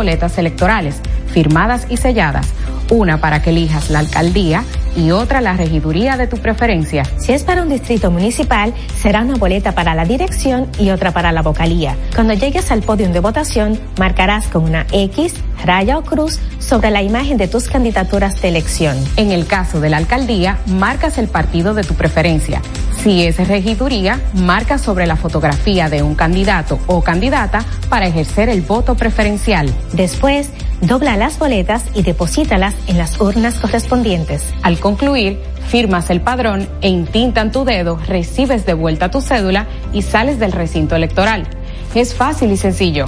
[0.00, 2.46] boletas electorales, firmadas y selladas,
[2.88, 4.64] una para que elijas la alcaldía
[4.96, 7.04] y otra la regiduría de tu preferencia.
[7.18, 11.32] Si es para un distrito municipal, será una boleta para la dirección y otra para
[11.32, 11.96] la vocalía.
[12.14, 17.02] Cuando llegues al podio de votación, marcarás con una X, raya o cruz sobre la
[17.02, 18.96] imagen de tus candidaturas de elección.
[19.16, 22.62] En el caso de la alcaldía, marcas el partido de tu preferencia.
[23.02, 28.60] Si es regiduría, marca sobre la fotografía de un candidato o candidata para ejercer el
[28.60, 29.72] voto preferencial.
[29.94, 30.50] Después,
[30.82, 34.44] dobla las boletas y deposítalas en las urnas correspondientes.
[34.62, 40.02] Al concluir, firmas el padrón e intintan tu dedo, recibes de vuelta tu cédula y
[40.02, 41.48] sales del recinto electoral.
[41.94, 43.06] Es fácil y sencillo.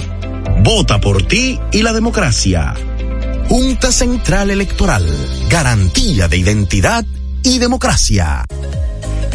[0.63, 2.73] Vota por ti y la democracia.
[3.49, 5.05] Junta Central Electoral.
[5.49, 7.03] Garantía de identidad
[7.43, 8.45] y democracia.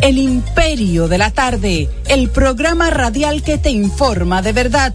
[0.00, 4.94] El Imperio de la Tarde, el programa radial que te informa de verdad.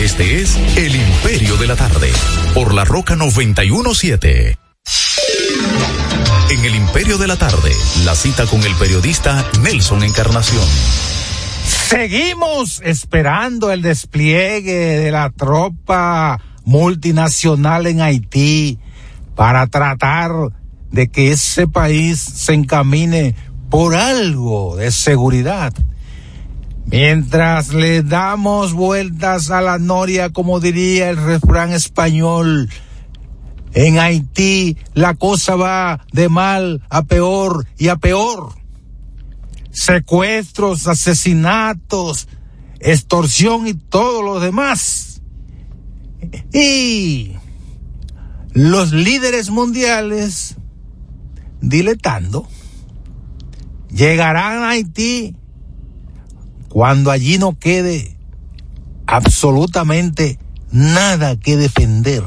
[0.00, 2.10] Este es El Imperio de la Tarde,
[2.52, 4.58] por la Roca 917.
[6.50, 7.70] En El Imperio de la Tarde,
[8.04, 10.64] la cita con el periodista Nelson Encarnación.
[11.64, 18.80] Seguimos esperando el despliegue de la tropa multinacional en Haití
[19.36, 20.32] para tratar
[20.90, 23.36] de que ese país se encamine
[23.70, 25.72] por algo de seguridad.
[26.90, 32.68] Mientras le damos vueltas a la noria, como diría el refrán español,
[33.74, 38.54] en Haití la cosa va de mal a peor y a peor.
[39.70, 42.26] Secuestros, asesinatos,
[42.80, 45.22] extorsión y todo lo demás.
[46.52, 47.36] Y
[48.52, 50.56] los líderes mundiales,
[51.60, 52.48] diletando,
[53.92, 55.36] llegarán a Haití
[56.70, 58.16] cuando allí no quede
[59.06, 60.38] absolutamente
[60.70, 62.22] nada que defender.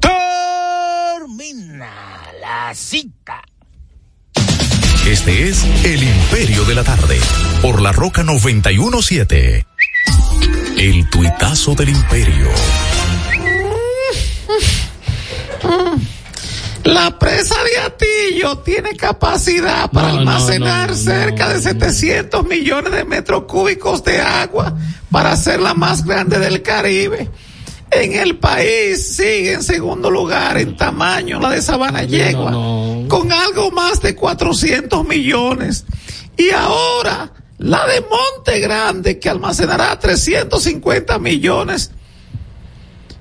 [0.00, 1.90] Termina
[2.40, 3.42] la cita.
[5.06, 7.18] Este es El Imperio de la Tarde,
[7.60, 9.66] por la Roca 917.
[10.78, 12.48] El tuitazo del imperio.
[16.84, 17.83] La presa de
[18.64, 24.20] Tiene capacidad para no, almacenar no, no, cerca de 700 millones de metros cúbicos de
[24.20, 24.76] agua
[25.10, 27.30] para ser la más grande del Caribe.
[27.90, 32.50] En el país sigue en segundo lugar en tamaño la de Sabana Yegua,
[33.08, 35.84] con algo más de 400 millones.
[36.36, 41.92] Y ahora la de Monte Grande, que almacenará 350 millones.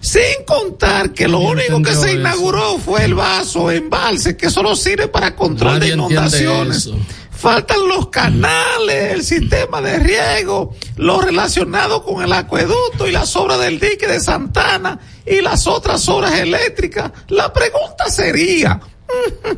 [0.04, 5.08] Sin contar que lo único que se inauguró fue el vaso embalse, que solo sirve
[5.08, 6.90] para control Nadie de inundaciones.
[7.32, 13.62] Faltan los canales, el sistema de riego, lo relacionado con el acueducto y las obras
[13.62, 17.10] del dique de Santana y las otras obras eléctricas.
[17.30, 18.82] La pregunta sería,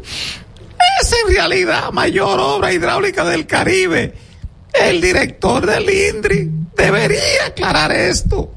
[1.01, 4.13] ¿es en realidad mayor obra hidráulica del Caribe?
[4.71, 8.54] El director del INDRI debería aclarar esto.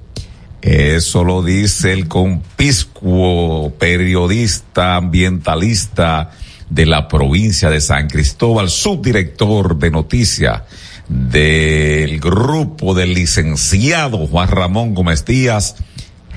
[0.70, 6.32] Eso lo dice el conpiscuo periodista ambientalista
[6.68, 10.64] de la provincia de San Cristóbal, subdirector de noticias
[11.08, 15.76] del grupo del licenciado Juan Ramón Gómez Díaz,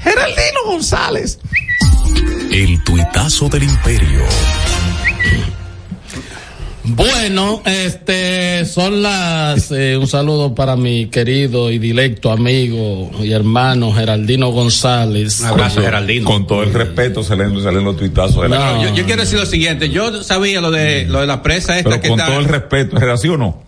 [0.02, 1.38] Geraldino González.
[2.52, 4.24] El tuitazo del imperio.
[6.84, 13.94] Bueno, este son las eh, un saludo para mi querido y directo amigo y hermano
[13.94, 15.44] Geraldino González.
[16.24, 19.06] Con todo el respeto se leen, se leen los tuitazos de la No, yo, yo
[19.06, 22.10] quiero decir lo siguiente, yo sabía lo de lo de la presa esta Pero que
[22.10, 22.32] con está.
[22.32, 23.62] todo el respeto, ¿es así o no?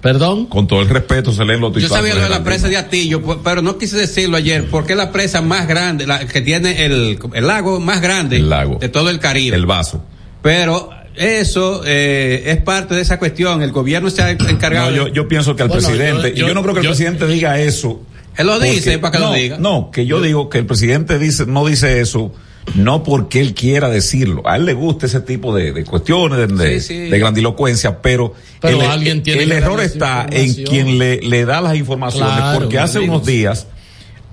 [0.00, 0.46] Perdón.
[0.46, 2.44] Con todo el respeto se leen los Yo sabía lo de la Geraldino.
[2.44, 6.26] presa de Atillo, pero no quise decirlo ayer, porque es la presa más grande, la
[6.26, 8.42] que tiene el, el lago más grande
[8.80, 9.56] de todo el Caribe.
[9.56, 10.02] El vaso.
[10.42, 13.62] Pero eso eh, es parte de esa cuestión.
[13.62, 14.90] El gobierno se ha encargado.
[14.90, 16.84] No, yo, yo pienso que al Bueno, presidente, yo- y yo no creo que el
[16.86, 18.02] yo- presidente diga eso.
[18.36, 19.58] Él lo dice porque- para que lo no, diga.
[19.58, 22.32] No, que yo digo que el presidente dice, no dice eso,
[22.74, 24.42] no porque él quiera decirlo.
[24.46, 27.10] A él le gusta ese tipo de, de cuestiones, de, de- Sí, sí.
[27.10, 31.60] de grandilocuencia, pero, Pero el, alguien tiene el error está en quien le, le da
[31.62, 33.68] las informaciones, Claro, porque hace unos días,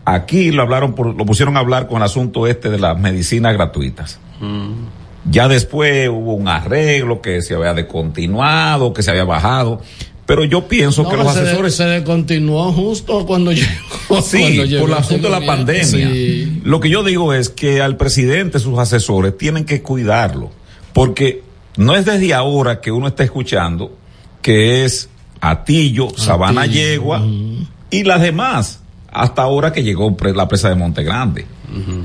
[0.03, 3.53] aquí lo hablaron, por, lo pusieron a hablar con el asunto este de las medicinas
[3.53, 4.19] gratuitas.
[5.29, 9.81] Ya después hubo un arreglo que se había descontinuado, que se había bajado.
[10.25, 11.75] Pero yo pienso que los se, asesores.
[11.75, 14.21] se descontinuó justo cuando llegó.
[14.21, 15.85] Sí, cuando llegó por el asunto de la pandemia.
[15.85, 16.61] Sí.
[16.63, 20.51] Lo que yo digo es que al presidente, sus asesores, tienen que cuidarlo.
[20.93, 21.43] Porque
[21.75, 23.97] no es desde ahora que uno está escuchando
[24.41, 25.09] que es
[25.41, 27.25] Atillo, Sabana Yegua
[27.89, 28.79] y las demás.
[29.11, 31.45] Hasta ahora que llegó la presa de Monte Grande.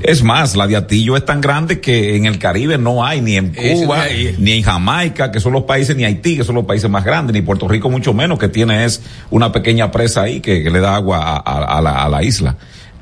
[0.01, 3.35] Es más, la de Atillo es tan grande que en el Caribe no hay ni
[3.37, 4.05] en Cuba,
[4.39, 7.33] ni en Jamaica, que son los países, ni Haití, que son los países más grandes,
[7.33, 10.79] ni Puerto Rico mucho menos, que tiene es una pequeña presa ahí que, que le
[10.79, 12.55] da agua a, a- a la, a la isla.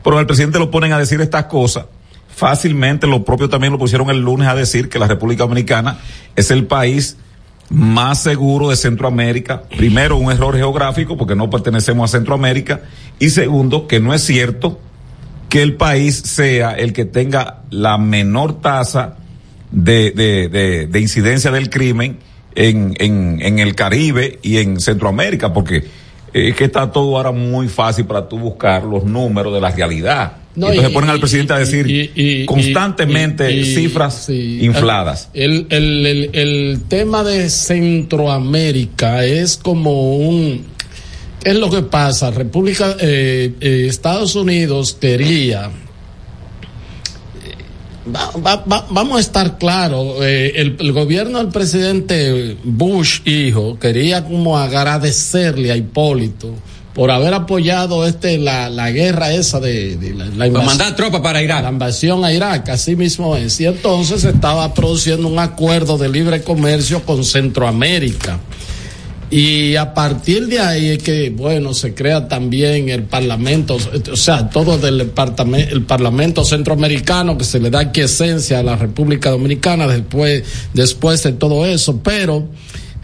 [0.03, 1.85] Pero al presidente lo ponen a decir estas cosas.
[2.35, 5.97] Fácilmente, lo propio también lo pusieron el lunes a decir que la República Dominicana
[6.35, 7.17] es el país
[7.69, 9.63] más seguro de Centroamérica.
[9.75, 12.81] Primero, un error geográfico porque no pertenecemos a Centroamérica.
[13.19, 14.79] Y segundo, que no es cierto
[15.49, 19.17] que el país sea el que tenga la menor tasa
[19.71, 22.17] de, de, de, de incidencia del crimen
[22.55, 25.83] en, en, en el Caribe y en Centroamérica, porque
[26.33, 30.33] es que está todo ahora muy fácil para tú buscar los números de la realidad.
[30.55, 34.59] No, Entonces y- ponen al presidente a decir y- constantemente cifras sí.
[34.63, 35.29] infladas.
[35.33, 40.65] El, el, el, el tema de Centroamérica es como un...
[41.47, 42.29] ¿Qué es lo que pasa?
[42.29, 45.67] República, eh, eh, Estados Unidos quería...
[47.45, 53.21] eh, va- va- va- vamos a estar claros, eh, el, el gobierno del presidente Bush,
[53.23, 56.53] hijo, quería como agradecerle a Hipólito
[56.93, 61.41] por haber apoyado este la, la guerra esa de, de la, invasión- mandar tropas para
[61.41, 61.63] Irak.
[61.63, 63.57] la invasión a Irak, así mismo es.
[63.61, 68.41] Y entonces estaba produciendo un acuerdo de libre comercio con Centroamérica.
[69.29, 73.77] Y a partir de ahí es que, bueno, se crea también el Parlamento,
[74.11, 78.77] o sea, todo del departamento, el Parlamento Centroamericano que se le da quiesencia a la
[78.77, 80.43] República Dominicana después,
[80.73, 82.47] después de todo eso, pero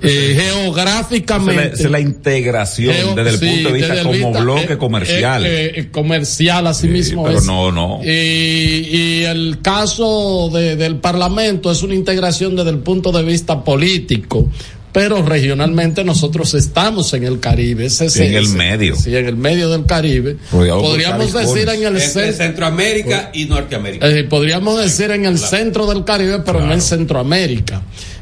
[0.02, 1.74] eh, geográficamente.
[1.84, 5.46] Es la integración Geo- desde el sí, punto de vista como vista, bloque eh, comercial.
[5.46, 7.46] eh, eh, comercial, así mismo pero es.
[7.46, 8.00] no, no.
[8.04, 13.64] Y, y el caso de- del Parlamento es una integración desde el punto de vista
[13.64, 14.50] político.
[14.94, 17.88] Pero regionalmente nosotros estamos en el Caribe.
[17.88, 18.96] Ese, Sí, en ese- el medio.
[18.96, 20.38] Sí, en el medio del Caribe.
[20.52, 22.34] Rodeado Podríamos decir en el Entre centro.
[22.38, 24.08] Centroamérica y Norteamérica.
[24.08, 27.82] Eh, podríamos decir en el centro del Caribe, pero no en Centroamérica.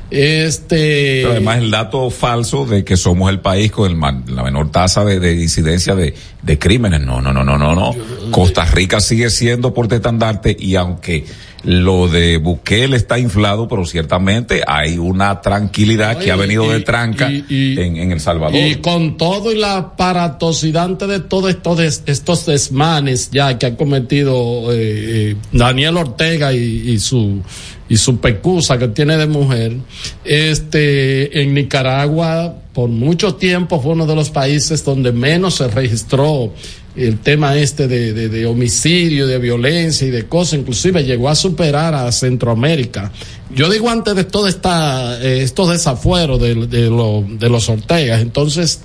[0.10, 1.20] Este.
[1.22, 4.00] Pero además el dato falso de que somos el país con el
[4.36, 7.02] la menor tasa de, de incidencia de, de crímenes.
[7.02, 7.96] No, no, no, no, no, no.
[8.30, 11.26] Costa Rica sigue siendo porte estandarte y aunque
[11.64, 17.30] lo de Bukele está inflado, pero ciertamente hay una tranquilidad que ha venido de tranca
[17.30, 18.56] en, en El Salvador.
[18.56, 23.78] Y con todo y la paratosidante de todos estos, des- estos desmanes ya que ha
[23.78, 26.58] cometido eh, eh, Daniel Ortega y,
[26.90, 27.42] y su
[27.90, 29.76] y su pecusa que tiene de mujer,
[30.24, 36.54] este en Nicaragua por mucho tiempo fue uno de los países donde menos se registró
[36.96, 41.96] el tema este de, de, homicidio, de violencia y de cosas, inclusive llegó a superar
[41.96, 43.12] a Centroamérica.
[43.54, 48.82] Yo digo antes de todo esta, eh, estos desafueros de, de, de los Ortegas, entonces,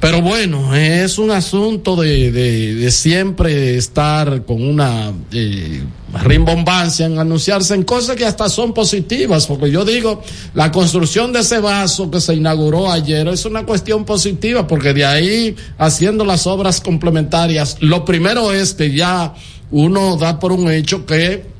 [0.00, 5.82] pero bueno, es un asunto de, de, de siempre estar con una eh,
[6.22, 10.22] rimbombancia en anunciarse en cosas que hasta son positivas, porque yo digo,
[10.54, 15.04] la construcción de ese vaso que se inauguró ayer es una cuestión positiva, porque de
[15.04, 19.34] ahí haciendo las obras complementarias, lo primero es que ya
[19.70, 21.55] uno da por un hecho que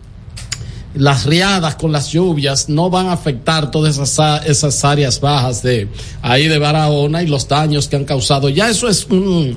[0.97, 5.89] las riadas con las lluvias no van a afectar todas esas, esas áreas bajas de
[6.23, 8.49] ahí de Barahona y los daños que han causado.
[8.49, 9.57] Ya eso es un,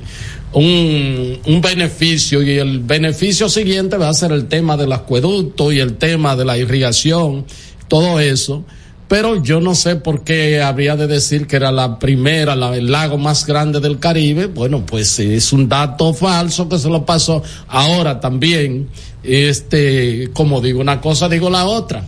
[0.52, 5.80] un, un beneficio y el beneficio siguiente va a ser el tema del acueducto y
[5.80, 7.46] el tema de la irrigación,
[7.88, 8.64] todo eso.
[9.10, 12.92] Pero yo no sé por qué habría de decir que era la primera, la, el
[12.92, 14.46] lago más grande del Caribe.
[14.46, 17.42] Bueno, pues es un dato falso que se lo pasó.
[17.66, 18.86] Ahora también,
[19.24, 22.04] este, como digo una cosa, digo la otra.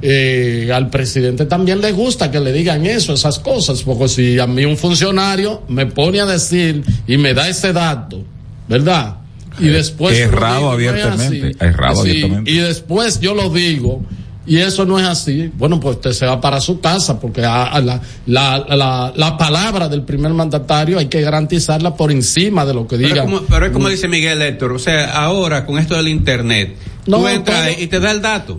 [0.00, 4.46] Eh, al presidente también le gusta que le digan eso, esas cosas, porque si a
[4.46, 8.22] mí un funcionario me pone a decir y me da ese dato,
[8.68, 9.16] ¿verdad?
[9.58, 11.74] Y después no es abiertamente, así.
[11.80, 12.48] abiertamente.
[12.48, 14.04] Y después yo lo digo
[14.48, 17.64] y eso no es así, bueno, pues usted se va para su casa porque a-
[17.66, 22.74] a la, la, la, la palabra del primer mandatario hay que garantizarla por encima de
[22.74, 23.22] lo que diga.
[23.22, 26.74] como, pero es como dice Miguel Héctor, o sea, ahora con esto del internet,
[27.06, 28.58] No, tú entras todo- ahí y te da el dato.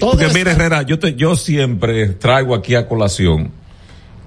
[0.00, 3.50] Porque mire, Herrera, yo, te, yo siempre traigo aquí a colación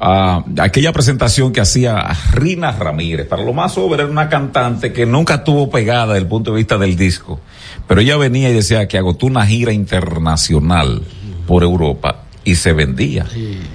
[0.01, 3.27] a aquella presentación que hacía Rina Ramírez.
[3.27, 6.57] Para lo más sobre era una cantante que nunca estuvo pegada desde el punto de
[6.57, 7.41] vista del disco.
[7.89, 11.01] Pero ella venía y decía que agotó una gira internacional
[11.47, 13.25] por Europa y se vendía.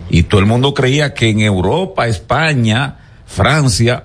[0.09, 2.97] Y todo el mundo creía que en Europa, España,
[3.27, 4.05] Francia,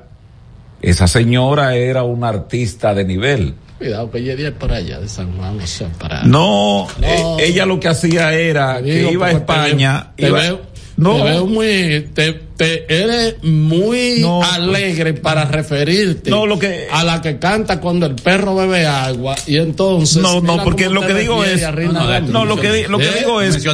[0.82, 3.54] esa señora era una artista de nivel.
[3.78, 6.24] Cuidado que llegué por allá de San Juan, o sea, para...
[6.24, 7.08] No, No.
[7.40, 9.94] eh, ella lo que hacía era Digo, que iba a te España.
[9.94, 10.62] veo- Te, iba- veo,
[11.00, 14.24] no, te veo muy, te, te- eres muy
[14.54, 19.36] alegre para referirte No, lo que- a la que canta cuando el perro bebe agua
[19.48, 20.22] y entonces.
[20.22, 21.62] no, no, porque lo que digo es,
[21.92, 23.16] no, no, lo que, lo que ¿Eh?
[23.20, 23.70] digo es que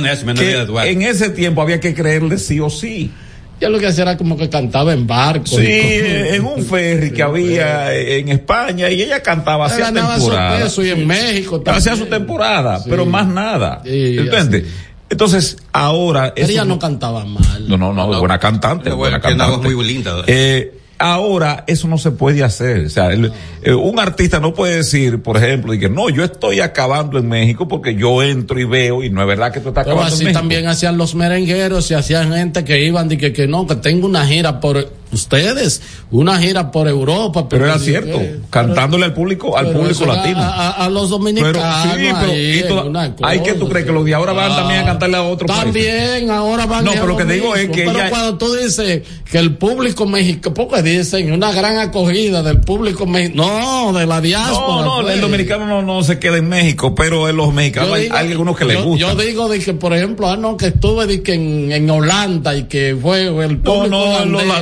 [0.90, 3.12] en ese tiempo había que creerle sí o sí.
[3.60, 5.46] Ya lo que hacía era como que cantaba en barco.
[5.48, 10.24] Sí, eh, en un ferry que había en España y ella cantaba, hacía ganaba su
[10.26, 10.60] temporada.
[10.60, 11.78] peso y en México también.
[11.78, 13.82] Hacía su temporada, pero más nada.
[13.86, 14.64] Sí, ¿Entiendes?
[15.10, 16.34] Entonces, ahora.
[16.36, 17.68] Pero ella no cantaba mal.
[17.68, 18.88] No, no, no, buena cantante.
[18.90, 19.70] Una buena cantante.
[19.70, 20.24] muy linda.
[20.28, 22.86] Eh, ahora, eso no se puede hacer.
[22.86, 26.24] O sea, el- eh, un artista no puede decir, por ejemplo, y que no, yo
[26.24, 29.70] estoy acabando en México porque yo entro y veo y no es verdad que tú
[29.70, 30.40] estás Pero acabando en así México.
[30.40, 34.08] también hacían los merengueros y hacían gente que iban y que, que no, que tengo
[34.08, 37.48] una gira por ustedes, una gira por Europa.
[37.50, 38.20] Pero era cierto,
[38.50, 40.40] cantándole al público, al público latino.
[40.40, 41.64] A, a- a los Pero dominicanos.
[41.84, 44.82] sí, pero ahí, toda- hay que tú crees que los de ahora van Ah, también
[44.82, 45.60] a cantarle a otro país.
[45.64, 49.02] También, ahora van No, pero lo que digo es que Pero ella- cuando tú dices
[49.30, 54.22] que el público mexicano, porque dicen una gran acogida del público mexicano, no, de la
[54.22, 54.58] diáspora.
[54.86, 55.16] No, no, pues.
[55.16, 58.32] el dominicano no, no se queda en México, pero en los mexicanos hay, digo- hay
[58.32, 59.00] algunos que les gusta.
[59.08, 62.56] Yo digo de que, por ejemplo, ah, no, que estuve de que en, en Holanda
[62.56, 63.32] y que fue el
[63.64, 64.48] No, público no, los holandés.
[64.48, 64.62] la-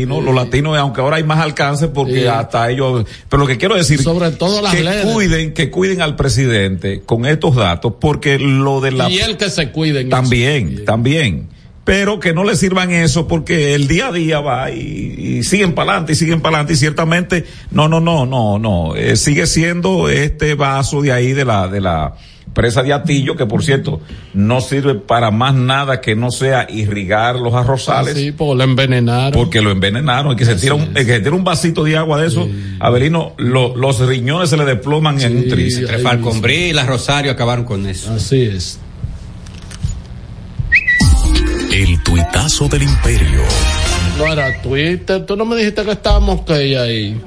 [0.00, 2.26] los latinos, los latinos, aunque ahora hay más alcance porque Sí.
[2.26, 5.06] hasta ellos, pero lo que quiero decir, Sobre todo las que redes.
[5.06, 9.50] cuiden, que cuiden al presidente con estos datos, porque lo de la Y el que
[9.50, 10.08] se cuiden.
[10.08, 11.48] también, también,
[11.84, 14.80] pero que no le sirvan eso porque el día a día va y,
[15.38, 18.96] y siguen para adelante y siguen para adelante y ciertamente, no, no, no, no, no,
[18.96, 22.14] eh, sigue siendo este vaso de ahí de la, de la
[22.54, 24.00] presa de Atillo, que por cierto,
[24.32, 28.14] no sirve para más nada que no sea irrigar los arrozales.
[28.16, 29.32] Sí, pues lo envenenaron.
[29.32, 31.96] Porque lo envenenaron, el que se tira un, el que se tira un vasito de
[31.96, 32.48] agua de eso,
[32.80, 35.76] Avelino, lo- los riñones se le desploman en un tris.
[35.78, 38.12] Entre Falconbrí y la Rosario acabaron con eso.
[38.14, 38.78] Así es.
[41.72, 43.40] El tuitazo del imperio.
[44.16, 47.20] No era Twitter, tú no me dijiste que estábamos que ahí.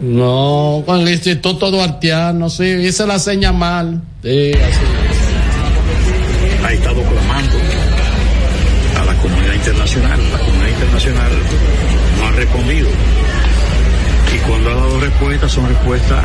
[0.00, 4.00] No, con el Instituto Duartiano, sí, hice la seña mal.
[4.22, 4.80] Sí, así.
[6.64, 7.86] ha estado clamando
[9.66, 10.20] internacional.
[10.32, 11.30] La comunidad internacional
[12.18, 12.88] no ha respondido.
[14.34, 16.24] Y cuando ha dado respuestas, son respuestas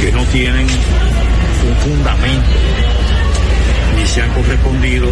[0.00, 2.50] que no tienen un fundamento,
[3.96, 5.08] ni se han correspondido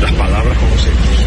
[0.00, 1.21] las palabras con los hechos.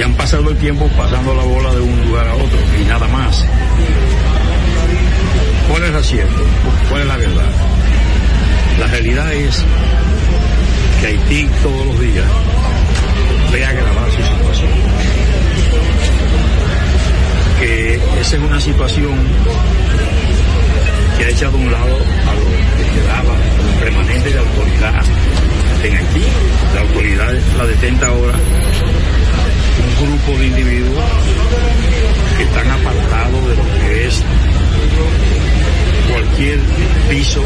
[0.00, 3.06] Se han pasado el tiempo pasando la bola de un lugar a otro y nada
[3.08, 3.44] más.
[5.68, 6.42] ¿Cuál es el acierto?
[6.88, 7.50] ¿Cuál es la verdad?
[8.78, 9.62] La realidad es
[11.02, 12.24] que Haití todos los días
[13.52, 14.70] ve agravar su situación.
[17.58, 19.18] Que esa es una situación
[21.18, 22.44] que ha echado a un lado a lo
[22.78, 25.04] que quedaba como remanente de autoridad
[25.84, 26.24] en Haití.
[26.74, 28.32] La autoridad la detenta ahora
[30.00, 31.04] grupo de individuos
[32.36, 34.22] que están apartados de lo que es
[36.10, 36.58] cualquier
[37.08, 37.42] piso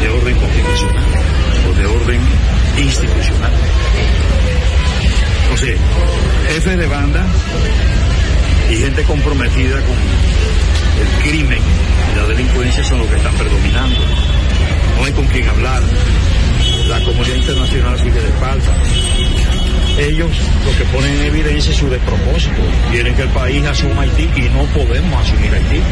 [0.00, 1.04] de orden constitucional
[1.68, 2.20] o de orden
[2.78, 3.52] institucional.
[5.52, 5.74] O sea,
[6.48, 7.26] jefe de banda
[8.70, 9.96] y gente comprometida con
[11.00, 11.60] el crimen
[12.12, 14.00] y la delincuencia son los que están predominando.
[14.98, 15.82] No hay con quién hablar.
[16.88, 18.72] La comunidad internacional sigue de falta.
[19.98, 20.30] Ellos
[20.64, 22.62] lo que ponen en evidencia es su despropósito.
[22.90, 25.82] Quieren que el país asuma Haití y no podemos asumir Haití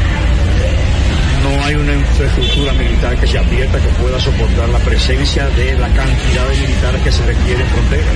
[1.46, 5.88] no hay una infraestructura militar que se abierta que pueda soportar la presencia de la
[5.88, 8.06] cantidad de militares que se requiere en frontera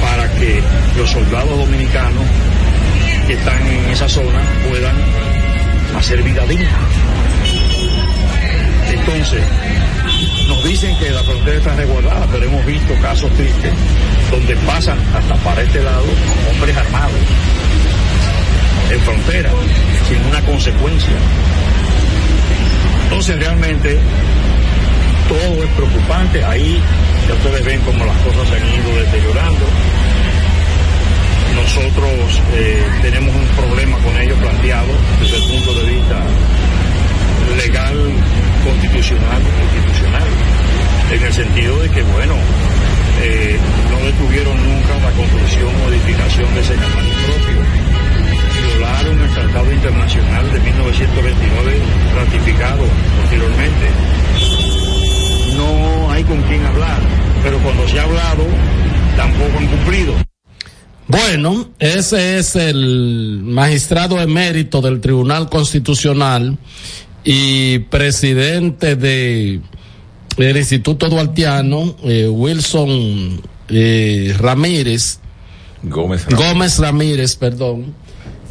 [0.00, 0.62] para que
[0.96, 2.24] los soldados dominicanos
[3.26, 4.96] que están en esa zona puedan
[5.96, 6.78] hacer vida digna.
[8.88, 9.42] Entonces,
[10.48, 13.72] nos dicen que la frontera está resguardada, pero hemos visto casos tristes
[14.32, 16.06] donde pasan hasta para este lado
[16.50, 17.20] hombres armados
[18.90, 19.50] en frontera,
[20.08, 21.16] sin una consecuencia.
[23.04, 23.98] Entonces realmente
[25.28, 26.44] todo es preocupante.
[26.44, 26.80] Ahí
[27.28, 29.66] ya ustedes ven cómo las cosas han ido deteriorando.
[31.54, 34.88] Nosotros eh, tenemos un problema con ellos planteado
[35.20, 36.24] desde el punto de vista
[37.56, 37.96] legal,
[38.64, 40.28] constitucional, constitucional,
[41.12, 42.34] en el sentido de que, bueno,
[43.22, 43.58] eh,
[43.90, 47.92] no detuvieron nunca la construcción o edificación de ese canal propio
[48.62, 51.78] violaron el Tratado Internacional de 1929
[52.14, 52.84] ratificado
[53.20, 53.86] posteriormente.
[55.56, 57.00] No hay con quién hablar,
[57.42, 58.44] pero cuando se ha hablado,
[59.16, 60.14] tampoco han cumplido.
[61.08, 66.58] Bueno, ese es el magistrado emérito del Tribunal Constitucional
[67.24, 69.60] y presidente de
[70.36, 75.18] el Instituto Duartiano, eh, Wilson eh, Ramírez,
[75.82, 77.94] Gómez Gómez Ramírez, perdón,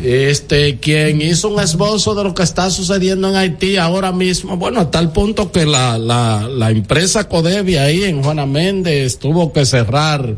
[0.04, 4.82] este, quien hizo un esbozo de lo que está sucediendo en Haití ahora mismo, bueno,
[4.82, 9.66] a tal punto que la, la, la empresa Codevia ahí en Juana Méndez tuvo que
[9.66, 10.36] cerrar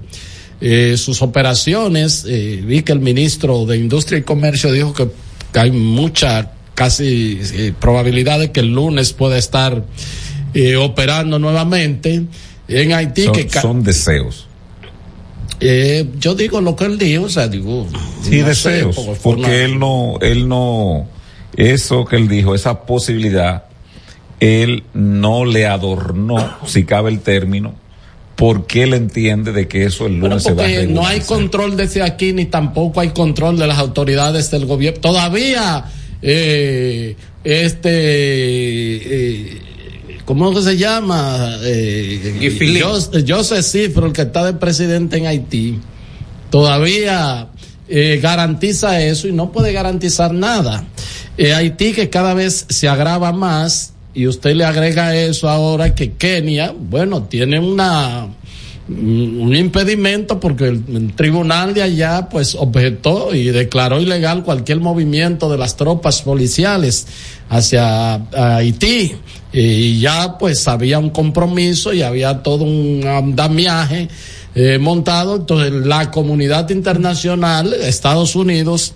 [0.66, 2.26] eh, sus operaciones.
[2.28, 5.10] Eh, vi que el ministro de Industria y Comercio dijo que,
[5.52, 9.84] que hay mucha casi eh, probabilidad de que el lunes pueda estar
[10.54, 12.24] eh, operando nuevamente
[12.68, 13.24] en Haití.
[13.24, 14.48] Son, que son deseos.
[15.60, 17.88] eh, yo digo lo que él dijo, o sea, digo.
[18.22, 18.96] Sí, no sé, deseos.
[19.22, 21.08] porque él no, él no,
[21.56, 23.66] eso que él dijo, esa posibilidad,
[24.40, 27.76] él no le adornó, si cabe el término,
[28.36, 32.02] porque él entiende de que eso el lunes se va a no hay control desde
[32.02, 35.00] aquí ni tampoco hay control de las autoridades del gobierno.
[35.00, 35.86] Todavía,
[36.22, 39.62] eh, este, eh,
[40.26, 41.58] ¿cómo que se llama?
[41.64, 42.38] Eh,
[42.82, 45.80] Jos- Joseph Cifro, el que está de presidente en Haití,
[46.50, 47.48] todavía
[47.90, 50.86] eh, garantiza eso y no puede garantizar nada.
[51.38, 56.14] Eh, Haití que cada vez se agrava más y usted le agrega eso ahora que
[56.14, 58.28] Kenia, bueno, tiene una
[58.90, 65.58] un impedimento porque el tribunal de allá pues objetó y declaró ilegal cualquier movimiento de
[65.58, 67.08] las tropas policiales
[67.50, 69.16] hacia Haití.
[69.54, 74.10] Y ya pues había un compromiso y había todo un andamiaje
[74.56, 75.38] eh, montado.
[75.38, 78.94] Entonces la comunidad internacional Estados Unidos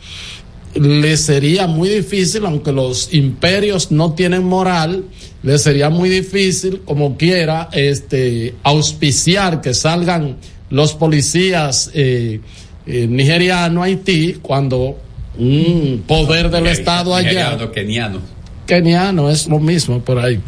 [0.80, 5.06] le sería muy difícil, aunque los imperios no tienen moral,
[5.44, 10.38] le sería muy difícil, como quiera, este, auspiciar que salgan
[10.70, 12.42] los policías eh,
[12.86, 14.98] eh, nigerianos a Haití cuando
[15.38, 18.20] un poder del Estado allá keniano.
[18.66, 20.42] keniano es lo mismo por ahí.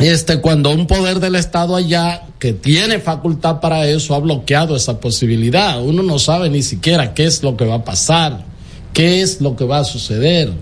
[0.00, 4.98] Este, cuando un poder del Estado allá que tiene facultad para eso ha bloqueado esa
[4.98, 8.44] posibilidad, uno no sabe ni siquiera qué es lo que va a pasar,
[9.00, 10.52] qué es lo que va a suceder.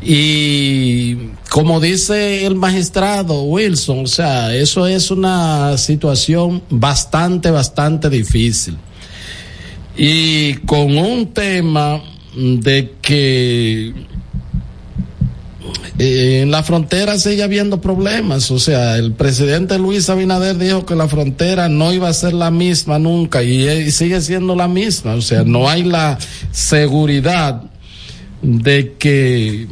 [0.00, 1.14] Y
[1.50, 8.78] como dice el magistrado Wilson, o sea, eso es una situación bastante, bastante difícil.
[9.94, 12.02] Y con un tema
[12.34, 13.92] de que
[15.98, 18.50] eh, en la frontera sigue habiendo problemas.
[18.50, 22.50] O sea, el presidente Luis Abinader dijo que la frontera no iba a ser la
[22.50, 25.14] misma nunca y, y sigue siendo la misma.
[25.14, 26.18] O sea, no hay la
[26.52, 27.62] seguridad
[28.42, 29.68] de que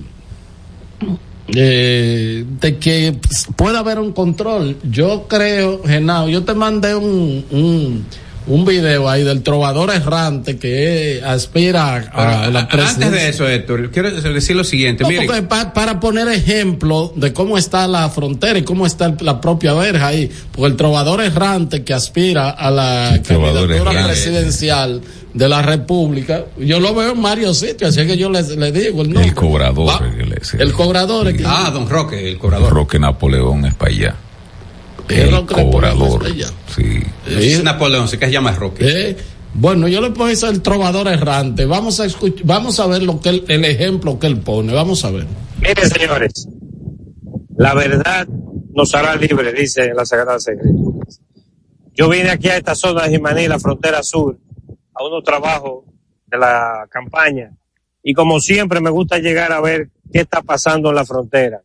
[1.54, 3.16] eh, de que
[3.56, 4.76] pueda haber un control.
[4.90, 8.04] Yo creo, Genao, yo te mandé un, un,
[8.48, 13.06] un video ahí del trovador errante que aspira a, a la presidencia.
[13.06, 15.02] Antes de eso, Héctor, quiero decir lo siguiente.
[15.04, 19.14] No, Mire, porque pa- para poner ejemplo de cómo está la frontera y cómo está
[19.20, 25.00] la propia verja ahí, porque el trovador errante que aspira a la candidatura presidencial
[25.34, 29.02] de la República, yo lo veo en varios sitios, así que yo le, le digo
[29.02, 29.28] el nombre.
[29.28, 29.88] El cobrador.
[29.88, 32.72] Va- el, el- El cobrador ah, don Roque, el cobrador.
[32.72, 34.14] Roque Napoleón es para allá.
[35.09, 36.24] ¿Qué El cobrador.
[36.76, 37.02] Sí.
[37.26, 39.10] Es Napoleón, se que se llama Roque.
[39.10, 39.16] Eh,
[39.55, 41.64] Bueno, yo le pongo eso el trovador errante.
[41.64, 44.72] Vamos a escuch- vamos a ver lo que él- el ejemplo que él pone.
[44.74, 45.26] Vamos a ver.
[45.60, 46.47] Miren, señores,
[47.56, 48.28] la verdad
[48.74, 51.06] nos hará libres, dice la Sagrada Escritura.
[51.94, 54.39] Yo vine aquí a esta zona de Jimaní, la frontera sur,
[54.94, 55.85] a unos trabajos
[56.26, 57.51] de la campaña.
[58.05, 61.60] Y como siempre, me gusta llegar a ver qué está pasando en la frontera.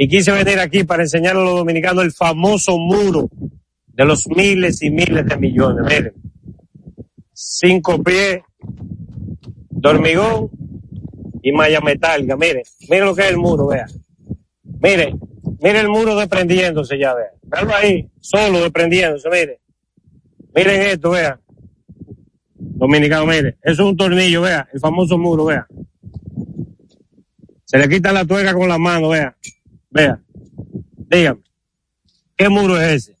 [0.00, 3.28] Y quise venir aquí para enseñar a los dominicanos el famoso muro
[3.88, 5.84] de los miles y miles de millones.
[5.84, 6.12] Miren,
[7.32, 8.42] cinco pies
[9.70, 10.50] de hormigón
[11.42, 12.36] y malla metálica.
[12.36, 13.86] Mire, mire lo que es el muro, vea.
[14.62, 15.16] Mire,
[15.60, 17.32] mire el muro desprendiéndose ya, vea.
[17.42, 19.60] Véalo ahí, solo desprendiéndose, mire.
[20.54, 21.40] Miren esto, vea.
[22.54, 23.58] Dominicano, mire.
[23.62, 24.68] Eso es un tornillo, vea.
[24.72, 25.66] El famoso muro, vea.
[27.64, 29.36] Se le quita la tuerca con la mano, vea.
[29.90, 30.20] Vea.
[31.10, 31.40] Dígame.
[32.36, 33.18] ¿Qué muro es ese?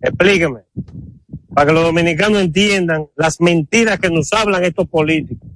[0.00, 0.60] Explíqueme.
[1.54, 5.48] Para que los dominicanos entiendan las mentiras que nos hablan estos políticos.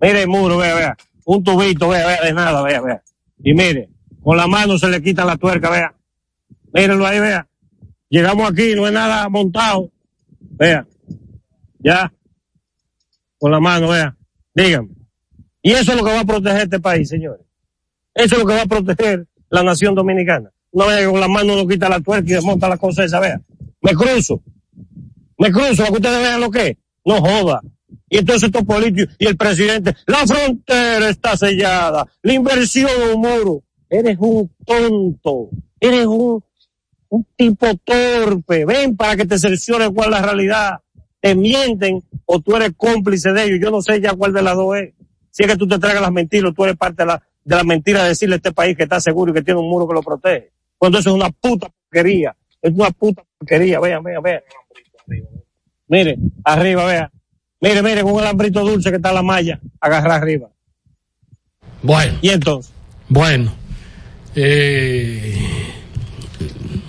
[0.00, 0.96] Mire el muro, vea, vea.
[1.24, 3.02] Un tubito, vea, vea, de nada, vea, vea.
[3.42, 3.90] Y mire,
[4.22, 5.94] con la mano se le quita la tuerca, vea.
[6.72, 7.48] Mírenlo ahí, vea.
[8.08, 9.90] Llegamos aquí, no es nada montado.
[10.40, 10.86] Vea.
[11.78, 12.12] Ya.
[13.38, 14.16] Con la mano, vea.
[14.54, 14.90] Díganme.
[15.62, 17.44] Y eso es lo que va a proteger este país, señores.
[18.14, 19.26] Eso es lo que va a proteger
[19.56, 20.50] la nación dominicana.
[20.72, 23.18] No vea que con la mano no quita la tuerca y desmonta la cosa esa,
[23.20, 23.40] vea.
[23.80, 24.42] Me cruzo.
[25.38, 26.76] Me cruzo, para que ustedes vean lo que es.
[27.04, 27.62] No joda.
[28.08, 33.62] Y entonces estos políticos y el presidente, la frontera está sellada, la inversión un muro.
[33.88, 35.48] Eres un tonto,
[35.80, 36.44] eres un,
[37.36, 38.64] tipo torpe.
[38.64, 40.80] Ven para que te cerciores cuál es la realidad.
[41.20, 43.58] Te mienten o tú eres cómplice de ellos.
[43.62, 44.92] Yo no sé ya cuál de las dos es.
[45.30, 47.62] Si es que tú te tragas las mentiras tú eres parte de la, de la
[47.62, 49.94] mentira de decirle a este país que está seguro y que tiene un muro que
[49.94, 50.50] lo protege.
[50.76, 52.34] Cuando eso es una puta porquería.
[52.60, 53.78] Es una puta porquería.
[53.78, 54.42] Vean, vean, vean.
[55.86, 57.12] Mire, arriba, vea.
[57.60, 60.48] Mire, mire, con un alambrito dulce que está la malla, agarra arriba.
[61.82, 62.18] Bueno.
[62.20, 62.72] ¿Y entonces?
[63.08, 63.52] Bueno.
[64.34, 65.38] Eh,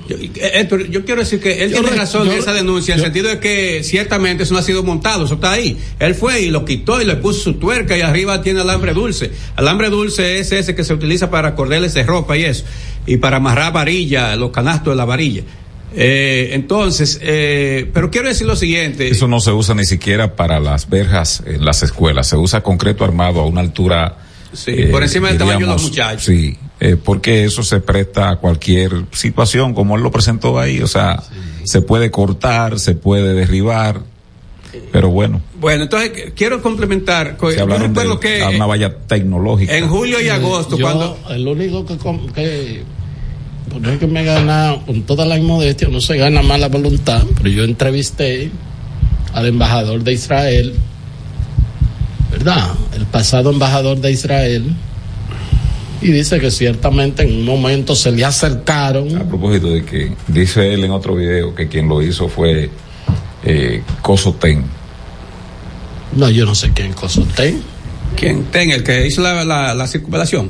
[0.07, 2.53] Yo, eh, Héctor, yo quiero decir que él Yo tiene re- razón yo- en esa
[2.53, 5.77] denuncia, en el sentido de que ciertamente eso no ha sido montado, eso está ahí.
[5.99, 9.31] Él fue y lo quitó y le puso su tuerca y arriba tiene alambre dulce.
[9.55, 12.63] Alambre dulce es ese que se utiliza para cordeles de ropa y eso,
[13.05, 15.43] y para amarrar varilla, los canastos de la varilla.
[15.95, 19.07] Eh, entonces, eh, pero quiero decir lo siguiente.
[19.09, 22.27] Eso no se usa ni siquiera para las verjas en las escuelas.
[22.27, 24.17] Se usa concreto armado a una altura.
[24.53, 26.23] Sí, por encima del tamaño de los muchachos.
[26.25, 30.81] Sí, eh, porque eso se presta a cualquier situación, como él lo presentó ahí.
[30.81, 31.23] O sea,
[31.63, 34.01] se puede cortar, se puede derribar.
[34.91, 37.35] Pero bueno, Bueno, entonces qu- quiero complementar.
[37.37, 39.75] co- se Yo recuerdo que una valla tecnológica.
[39.75, 41.97] en julio y agosto, yo, cuando El único que,
[42.33, 42.83] que
[43.71, 46.67] por eso es que me gana, con toda la inmodestia, no se gana más la
[46.69, 48.51] voluntad, pero yo entrevisté
[49.33, 50.73] al embajador de Israel,
[52.31, 52.71] ¿verdad?
[52.95, 54.75] El pasado embajador de Israel,
[56.01, 59.15] y dice que ciertamente en un momento se le acercaron.
[59.17, 62.69] A propósito de que dice él en otro video que quien lo hizo fue
[63.43, 64.63] eh, Cosoten.
[66.15, 67.61] No, yo no sé quién Cosoten.
[68.15, 68.45] ¿Quién?
[68.45, 70.49] Ten, el que hizo la, la, la circunvalación.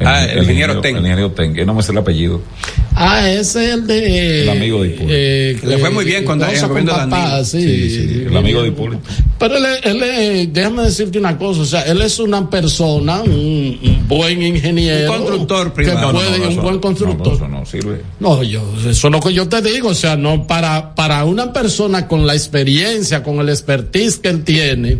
[0.00, 0.96] Ah, el, el ingeniero Ten.
[0.96, 2.40] El ingeniero Ten, que no me sé el apellido.
[2.94, 4.42] Ah, ese es el de.
[4.42, 5.12] El amigo de Hipólito.
[5.14, 8.36] eh, le fue muy bien cuando el con gobierno de papá, sí, Sí, sí, el
[8.36, 9.02] amigo de Hipólito.
[9.38, 13.20] Pero él, es- él es- déjame decirte una cosa, o sea, él es una persona,
[13.22, 15.12] un, un buen ingeniero.
[15.12, 17.40] Un constructor puede, No, no, un eso- buen constructor.
[17.40, 18.02] No, no, eso no sirve.
[18.18, 21.52] No, yo, eso es lo que yo te digo, o sea, no, para, para una
[21.52, 24.98] persona con la experiencia, con el expertise que él tiene,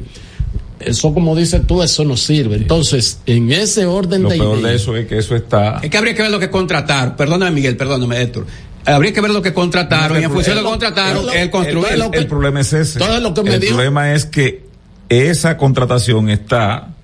[0.80, 2.56] eso como dices tú, eso no sirve.
[2.56, 5.80] Entonces, en ese orden Lo de peor de ideas- eso es que eso está.
[5.82, 7.16] Es que habría que ver lo que contrataron.
[7.16, 8.46] Perdóname, Miguel, perdóname, Héctor.
[8.84, 11.92] Habría que ver lo que contrataron y en función de lo que contrataron, el construir.
[11.92, 12.98] El, el problema es ese.
[12.98, 14.64] Todo lo que me el dijo- problema es que
[15.10, 16.94] esa contratación está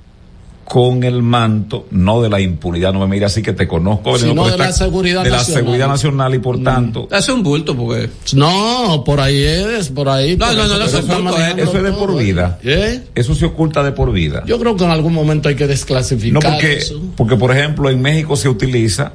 [0.65, 4.33] con el manto, no de la impunidad, no me mire así que te conozco, Sino
[4.33, 5.63] pero de está- la seguridad de la nacional.
[5.63, 5.67] Mm.
[5.67, 7.09] seguridad nacional y por tanto.
[7.11, 8.09] Hace un bulto porque.
[8.35, 10.37] No, por ahí es, por ahí.
[10.37, 12.17] No, por no, no, eso no, es bulto, Eso es de por todo.
[12.17, 12.59] vida.
[12.65, 13.03] ¿Eh?
[13.15, 14.43] Eso se oculta de por vida.
[14.47, 17.01] Yo creo que en algún momento hay que desclasificar No, porque, eso.
[17.17, 19.13] porque por ejemplo en México se utiliza,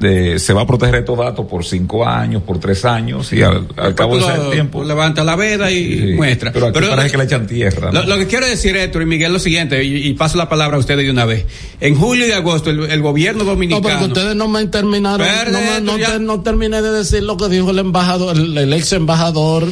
[0.00, 3.66] de- se va a proteger estos datos por cinco años, por tres años y al,
[3.76, 4.84] al cabo de ese tiempo.
[4.84, 6.52] Levanta la veda y Sí, muestra.
[6.52, 7.90] Pero aquí parece que le echan tierra.
[7.92, 8.02] ¿no?
[8.02, 10.48] Lo, lo que quiero decir, Héctor y Miguel, es lo siguiente, y, y paso la
[10.48, 11.46] palabra a ustedes de una vez.
[11.80, 13.82] En julio y agosto, el, el gobierno No, dominicano.
[13.82, 16.12] porque ustedes no me terminaron, Espérate, no, me- no, ya.
[16.12, 19.66] te- no terminé de decir lo que dijo el embajador, el, el ex embajador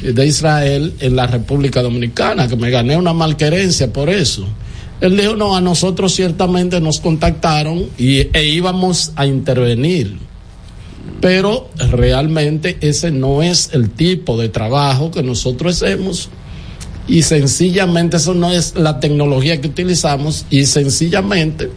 [0.00, 4.46] de Israel en la República Dominicana, que me gané una malquerencia por eso.
[5.02, 10.16] Él dijo, no, a nosotros ciertamente nos contactaron y, e íbamos a intervenir.
[11.20, 16.30] Pero realmente ese no es el tipo de trabajo que nosotros hacemos
[17.08, 21.68] y sencillamente eso no es la tecnología que utilizamos y sencillamente,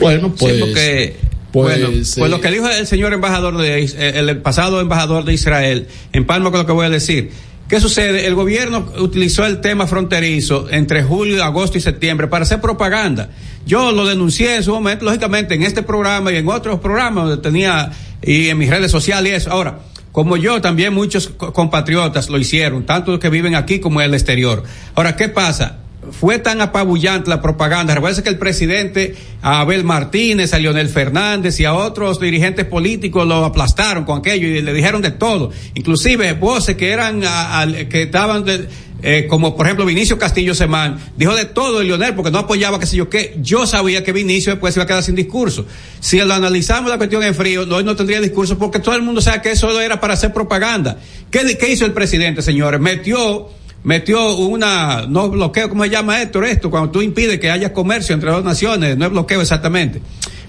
[0.00, 0.54] bueno, pues...
[0.54, 1.16] Sí, porque,
[1.52, 5.24] pues, bueno, pues lo que dijo el señor embajador de eh, el, el pasado embajador
[5.24, 7.30] de Israel, en palma con lo que voy a decir.
[7.72, 8.26] ¿Qué sucede?
[8.26, 13.30] El gobierno utilizó el tema fronterizo entre julio, agosto y septiembre para hacer propaganda.
[13.64, 17.40] Yo lo denuncié en su momento, lógicamente, en este programa y en otros programas donde
[17.42, 17.90] tenía,
[18.20, 19.50] y en mis redes sociales y eso.
[19.50, 19.78] Ahora,
[20.12, 24.08] como yo, también muchos co- compatriotas lo hicieron, tanto los que viven aquí como en
[24.08, 24.62] el exterior.
[24.94, 25.78] Ahora, ¿qué pasa?
[26.18, 27.94] Fue tan apabullante la propaganda.
[27.94, 33.26] Recuerda que el presidente a Abel Martínez, a Leonel Fernández y a otros dirigentes políticos
[33.26, 35.50] lo aplastaron con aquello y le dijeron de todo.
[35.74, 38.68] Inclusive voces que eran, a- que estaban de-
[39.04, 42.78] eh, como por ejemplo Vinicio Castillo Semán, dijo de todo de Leonel porque no apoyaba
[42.78, 43.36] qué sé yo qué.
[43.42, 45.66] Yo sabía que Vinicio después iba a quedar sin discurso.
[45.98, 49.20] Si lo analizamos la cuestión en frío, hoy no tendría discurso porque todo el mundo
[49.20, 50.98] sabe que eso era para hacer propaganda.
[51.32, 52.80] ¿Qué, qué hizo el presidente, señores?
[52.80, 53.48] Metió
[53.84, 56.70] metió una, no bloqueo, ¿cómo se llama Héctor esto?
[56.70, 60.00] Cuando tú impides que haya comercio entre dos naciones, no es bloqueo exactamente.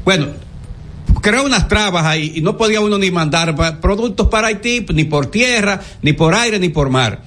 [0.05, 0.27] Bueno,
[1.21, 5.27] creó unas trabas ahí y no podía uno ni mandar productos para Haití, ni por
[5.27, 7.21] tierra, ni por aire, ni por mar.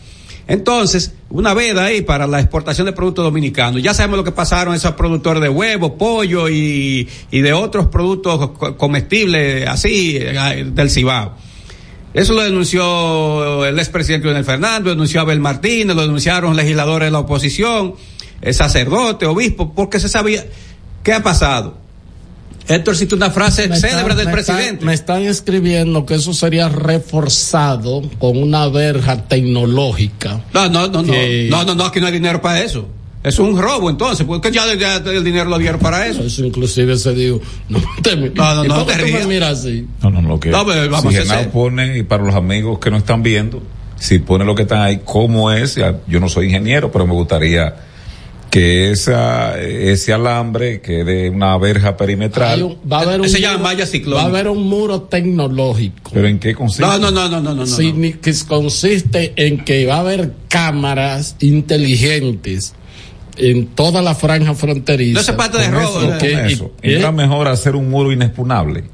[0.49, 3.83] Entonces, una veda ahí para la exportación de productos dominicanos.
[3.83, 8.51] Ya sabemos lo que pasaron esos productores de huevo, pollo y, y de otros productos
[8.51, 11.35] co- comestibles así eh, del Cibao.
[12.17, 17.11] Eso lo denunció el expresidente Leonel Fernández, lo denunció Abel Martínez, lo denunciaron legisladores de
[17.13, 17.95] la oposición,
[18.41, 20.45] el sacerdote, obispo, porque se sabía.
[21.03, 21.77] ¿Qué ha pasado?
[22.69, 24.65] Héctor cita una frase Me célebre están- del me presidente.
[24.73, 30.43] están- me están escribiendo que eso sería reforzado con una verja tecnológica.
[30.53, 32.89] No, no, no, no, Que- no, no, no, aquí no hay dinero para eso.
[33.27, 36.23] Es un robo entonces, porque ya, ya el dinero lo dieron para eso.
[36.23, 39.27] Eso inclusive se dijo, no te No, no, ¿Y no qué te rías.
[39.27, 39.85] miras así?
[40.01, 42.91] No, no, lo que No, pero vamos si a pone, y para los amigos que
[42.91, 43.61] no están viendo,
[43.99, 45.75] si pone lo que están ahí, cómo es,
[46.07, 47.75] yo no soy ingeniero, pero me gustaría
[48.49, 52.63] que esa, ese alambre quede una verja perimetral.
[52.63, 54.19] Un- va a haber un Se llama muro- malla ciclón.
[54.19, 56.13] Va a haber un muro tecnológico.
[56.15, 56.83] ¿Pero en qué consiste?
[56.87, 57.65] No, no, no, no, no, no.
[57.67, 57.77] no.
[58.23, 62.76] Que consiste en que va a haber cámaras inteligentes
[63.39, 65.19] en toda la franja fronteriza.
[65.19, 66.01] No se parte de robo.
[66.01, 66.19] eso, ¿eh?
[66.21, 66.33] ¿Qué?
[66.33, 66.73] con eso.
[66.83, 68.85] ¿Y- Era mejor hacer un muro inexpugnable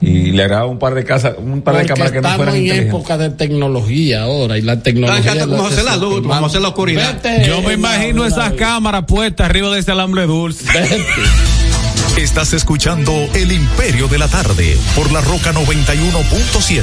[0.00, 2.46] y le haga un par de casas, un par de Porque cámaras que no estamos
[2.54, 5.32] fueran en época de tecnología ahora y la No, tecnología.
[5.34, 7.14] es como José la luz, como José la oscuridad.
[7.22, 10.64] Vete, Yo me imagino la- esas la- cámaras puestas arriba de ese alambre dulce.
[10.72, 12.20] Vete.
[12.22, 16.82] Estás escuchando El Imperio de la Tarde por la Roca 91.7.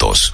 [0.01, 0.33] minutos.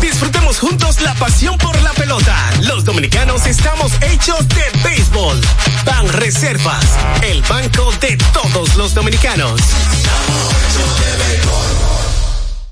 [0.00, 2.36] Disfrutemos juntos la pasión por la pelota.
[2.62, 5.40] Los dominicanos estamos hechos de béisbol.
[5.84, 6.84] Ban Reservas,
[7.22, 9.60] el banco de todos los dominicanos.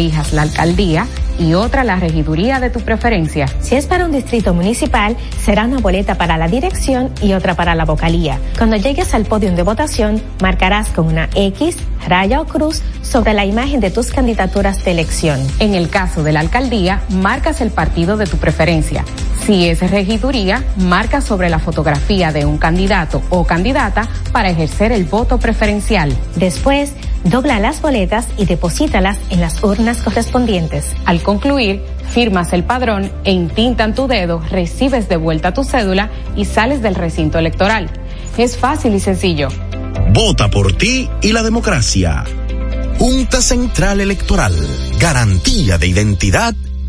[0.00, 1.06] elijas la alcaldía
[1.38, 3.46] y otra la regiduría de tu preferencia.
[3.60, 7.74] Si es para un distrito municipal, será una boleta para la dirección y otra para
[7.74, 8.38] la vocalía.
[8.56, 13.44] Cuando llegues al podio de votación, marcarás con una X, raya o cruz sobre la
[13.44, 15.40] imagen de tus candidaturas de elección.
[15.58, 19.04] En el caso de la alcaldía, marcas el partido de tu preferencia.
[19.46, 25.04] Si es regiduría, marca sobre la fotografía de un candidato o candidata para ejercer el
[25.04, 26.14] voto preferencial.
[26.36, 26.92] Después,
[27.24, 30.94] dobla las boletas y deposítalas en las urnas correspondientes.
[31.06, 36.44] Al concluir, firmas el padrón e intintan tu dedo, recibes de vuelta tu cédula y
[36.44, 37.90] sales del recinto electoral.
[38.36, 39.48] Es fácil y sencillo.
[40.12, 42.24] Vota por ti y la democracia.
[42.98, 44.54] Junta Central Electoral.
[44.98, 46.54] Garantía de identidad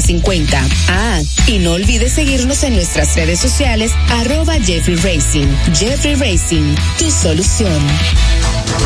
[0.00, 0.68] 809-814-6050.
[0.88, 5.46] Ah, y no olvides seguirnos en nuestras redes sociales, arroba Jeffrey Racing.
[5.74, 7.80] Jeffrey Racing, tu solución.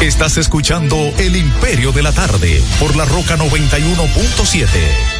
[0.01, 5.14] Estás escuchando El Imperio de la Tarde por la Roca 91.7.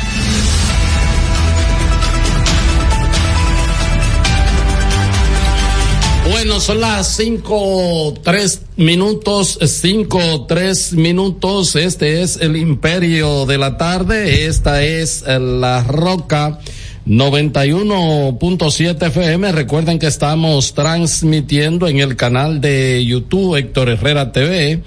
[6.31, 11.77] Bueno, son las cinco, tres minutos, cinco, tres minutos.
[11.77, 14.47] Este es el imperio de la tarde.
[14.47, 16.61] Esta es eh, la roca
[17.07, 19.53] 91.7 FM.
[19.53, 24.81] Recuerden que estamos transmitiendo en el canal de YouTube Héctor Herrera TV.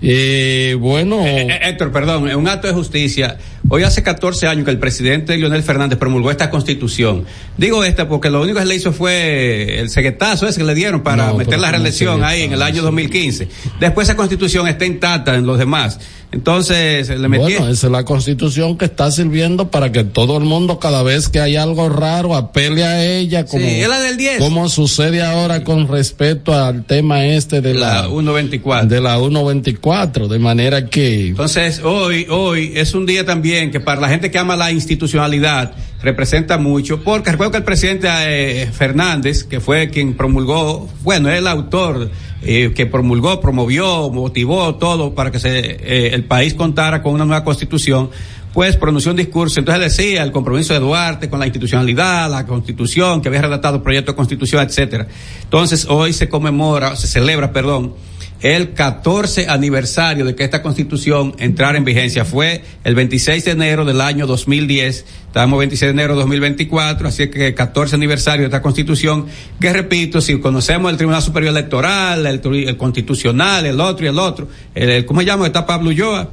[0.00, 1.22] Eh, bueno.
[1.24, 3.36] Eh, eh, Héctor, perdón, un acto de justicia.
[3.68, 7.24] Hoy hace 14 años que el presidente Leonel Fernández promulgó esta constitución.
[7.56, 11.02] Digo esta porque lo único que le hizo fue el ceguetazo ese que le dieron
[11.02, 13.48] para No, meter la ¿cómo reelección ahí en el año 2015.
[13.80, 15.98] Después esa constitución está intacta en los demás.
[16.32, 17.42] Entonces, le metí.
[17.42, 21.28] Bueno, esa es la constitución que está sirviendo para que todo el mundo, cada vez
[21.28, 24.38] que hay algo raro, apele a ella, como, Sí, es la del 10.
[24.38, 28.88] como sucede ahora con respecto al tema este de la, La 124.
[28.88, 34.00] de la 124, de manera que Entonces, hoy, hoy es un día también que para
[34.00, 39.44] la gente que ama la institucionalidad representa mucho, porque recuerdo que el presidente eh, Fernández,
[39.44, 42.10] que fue quien promulgó, bueno, es el autor
[42.42, 47.24] eh, que promulgó, promovió, motivó todo para que se, eh, el país contara con una
[47.24, 48.10] nueva constitución,
[48.52, 53.20] pues pronunció un discurso, entonces decía el compromiso de Duarte con la institucionalidad, la constitución,
[53.20, 55.06] que había redactado proyecto de constitución, etcétera.
[55.42, 57.94] Entonces, hoy se conmemora, se celebra, perdón,
[58.42, 62.24] el 14 aniversario de que esta constitución entrara en vigencia.
[62.24, 65.04] Fue el 26 de enero del año 2010.
[65.28, 69.26] Estamos 26 de enero de 2024, así que 14 aniversario de esta constitución,
[69.60, 74.18] que repito, si conocemos el Tribunal Superior Electoral, el, el Constitucional, el otro y el
[74.18, 75.46] otro, el, el- ¿cómo se llama?
[75.46, 76.28] Está Pablo Ulloa,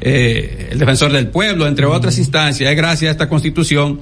[0.00, 4.00] eh, el defensor del pueblo, entre otras instancias, es gracias a esta constitución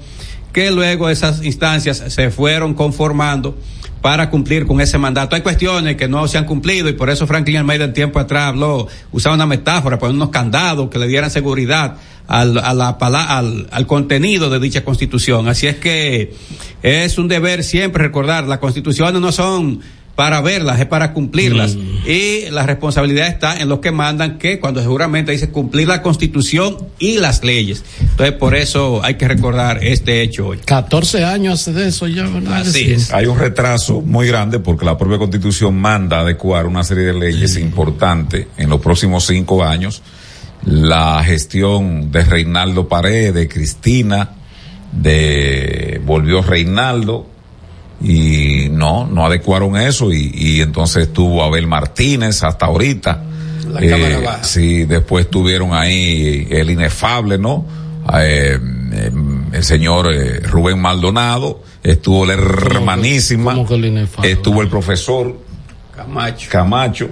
[0.53, 3.57] que luego esas instancias se fueron conformando
[4.03, 5.37] para cumplir con ese mandato.
[5.37, 8.49] Hay cuestiones que no se han cumplido y por eso Franklin Almeida el tiempo atrás
[8.49, 11.97] habló, usaba una metáfora, poner unos candados que le dieran seguridad
[12.27, 15.49] al, a la, al, al contenido de dicha constitución.
[15.49, 16.35] Así es que
[16.83, 19.81] es un deber siempre recordar, las constituciones no son
[20.15, 21.75] para verlas, es para cumplirlas.
[21.75, 21.93] Mm.
[22.07, 26.77] Y la responsabilidad está en los que mandan que cuando seguramente dice cumplir la constitución
[26.99, 27.85] y las leyes.
[28.01, 30.59] Entonces, por eso hay que recordar este hecho hoy.
[30.59, 32.61] 14 años de eso ya, ¿verdad?
[32.61, 33.13] Así es.
[33.13, 37.57] Hay un retraso muy grande porque la propia constitución manda adecuar una serie de leyes
[37.57, 40.03] importantes en los próximos cinco años.
[40.65, 44.31] La gestión de Reinaldo Paredes, de Cristina,
[44.93, 47.32] de volvió Reinaldo,
[48.03, 53.23] y no, no adecuaron eso y, y entonces estuvo Abel Martínez hasta ahorita.
[53.69, 54.45] La cámara eh, baja.
[54.45, 57.65] Sí, después tuvieron ahí el inefable, ¿no?
[58.15, 58.59] Eh,
[59.53, 64.33] el señor eh, Rubén Maldonado, estuvo la hermanísima, ¿Cómo que el inefable?
[64.33, 65.39] estuvo el profesor
[65.95, 66.49] Camacho.
[66.51, 67.09] Camacho.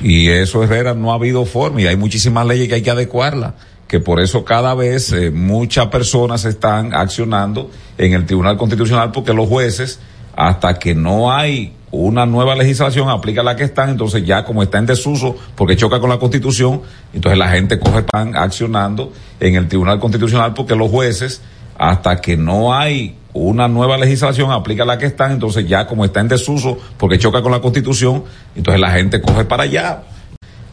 [0.00, 3.54] Y eso Herrera no ha habido forma y hay muchísimas leyes que hay que adecuarlas
[3.88, 9.32] que por eso cada vez eh, muchas personas están accionando en el Tribunal Constitucional porque
[9.32, 9.98] los jueces,
[10.36, 14.76] hasta que no hay una nueva legislación, aplica la que están, entonces ya como está
[14.76, 16.82] en desuso porque choca con la Constitución,
[17.14, 19.10] entonces la gente coge, están accionando
[19.40, 21.40] en el Tribunal Constitucional porque los jueces,
[21.78, 26.20] hasta que no hay una nueva legislación, aplica la que están, entonces ya como está
[26.20, 28.24] en desuso porque choca con la Constitución,
[28.54, 30.02] entonces la gente coge para allá.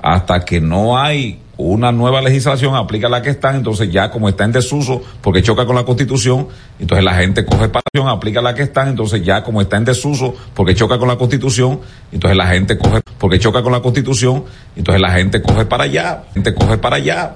[0.01, 4.43] Hasta que no hay una nueva legislación, aplica la que están, entonces ya como está
[4.43, 6.47] en desuso, porque choca con la constitución,
[6.79, 10.35] entonces la gente coge para aplica la que están, entonces ya como está en desuso,
[10.53, 11.79] porque choca con la constitución,
[12.11, 14.43] entonces la gente coge, porque choca con la constitución,
[14.75, 17.35] entonces la gente coge para allá, gente coge para allá.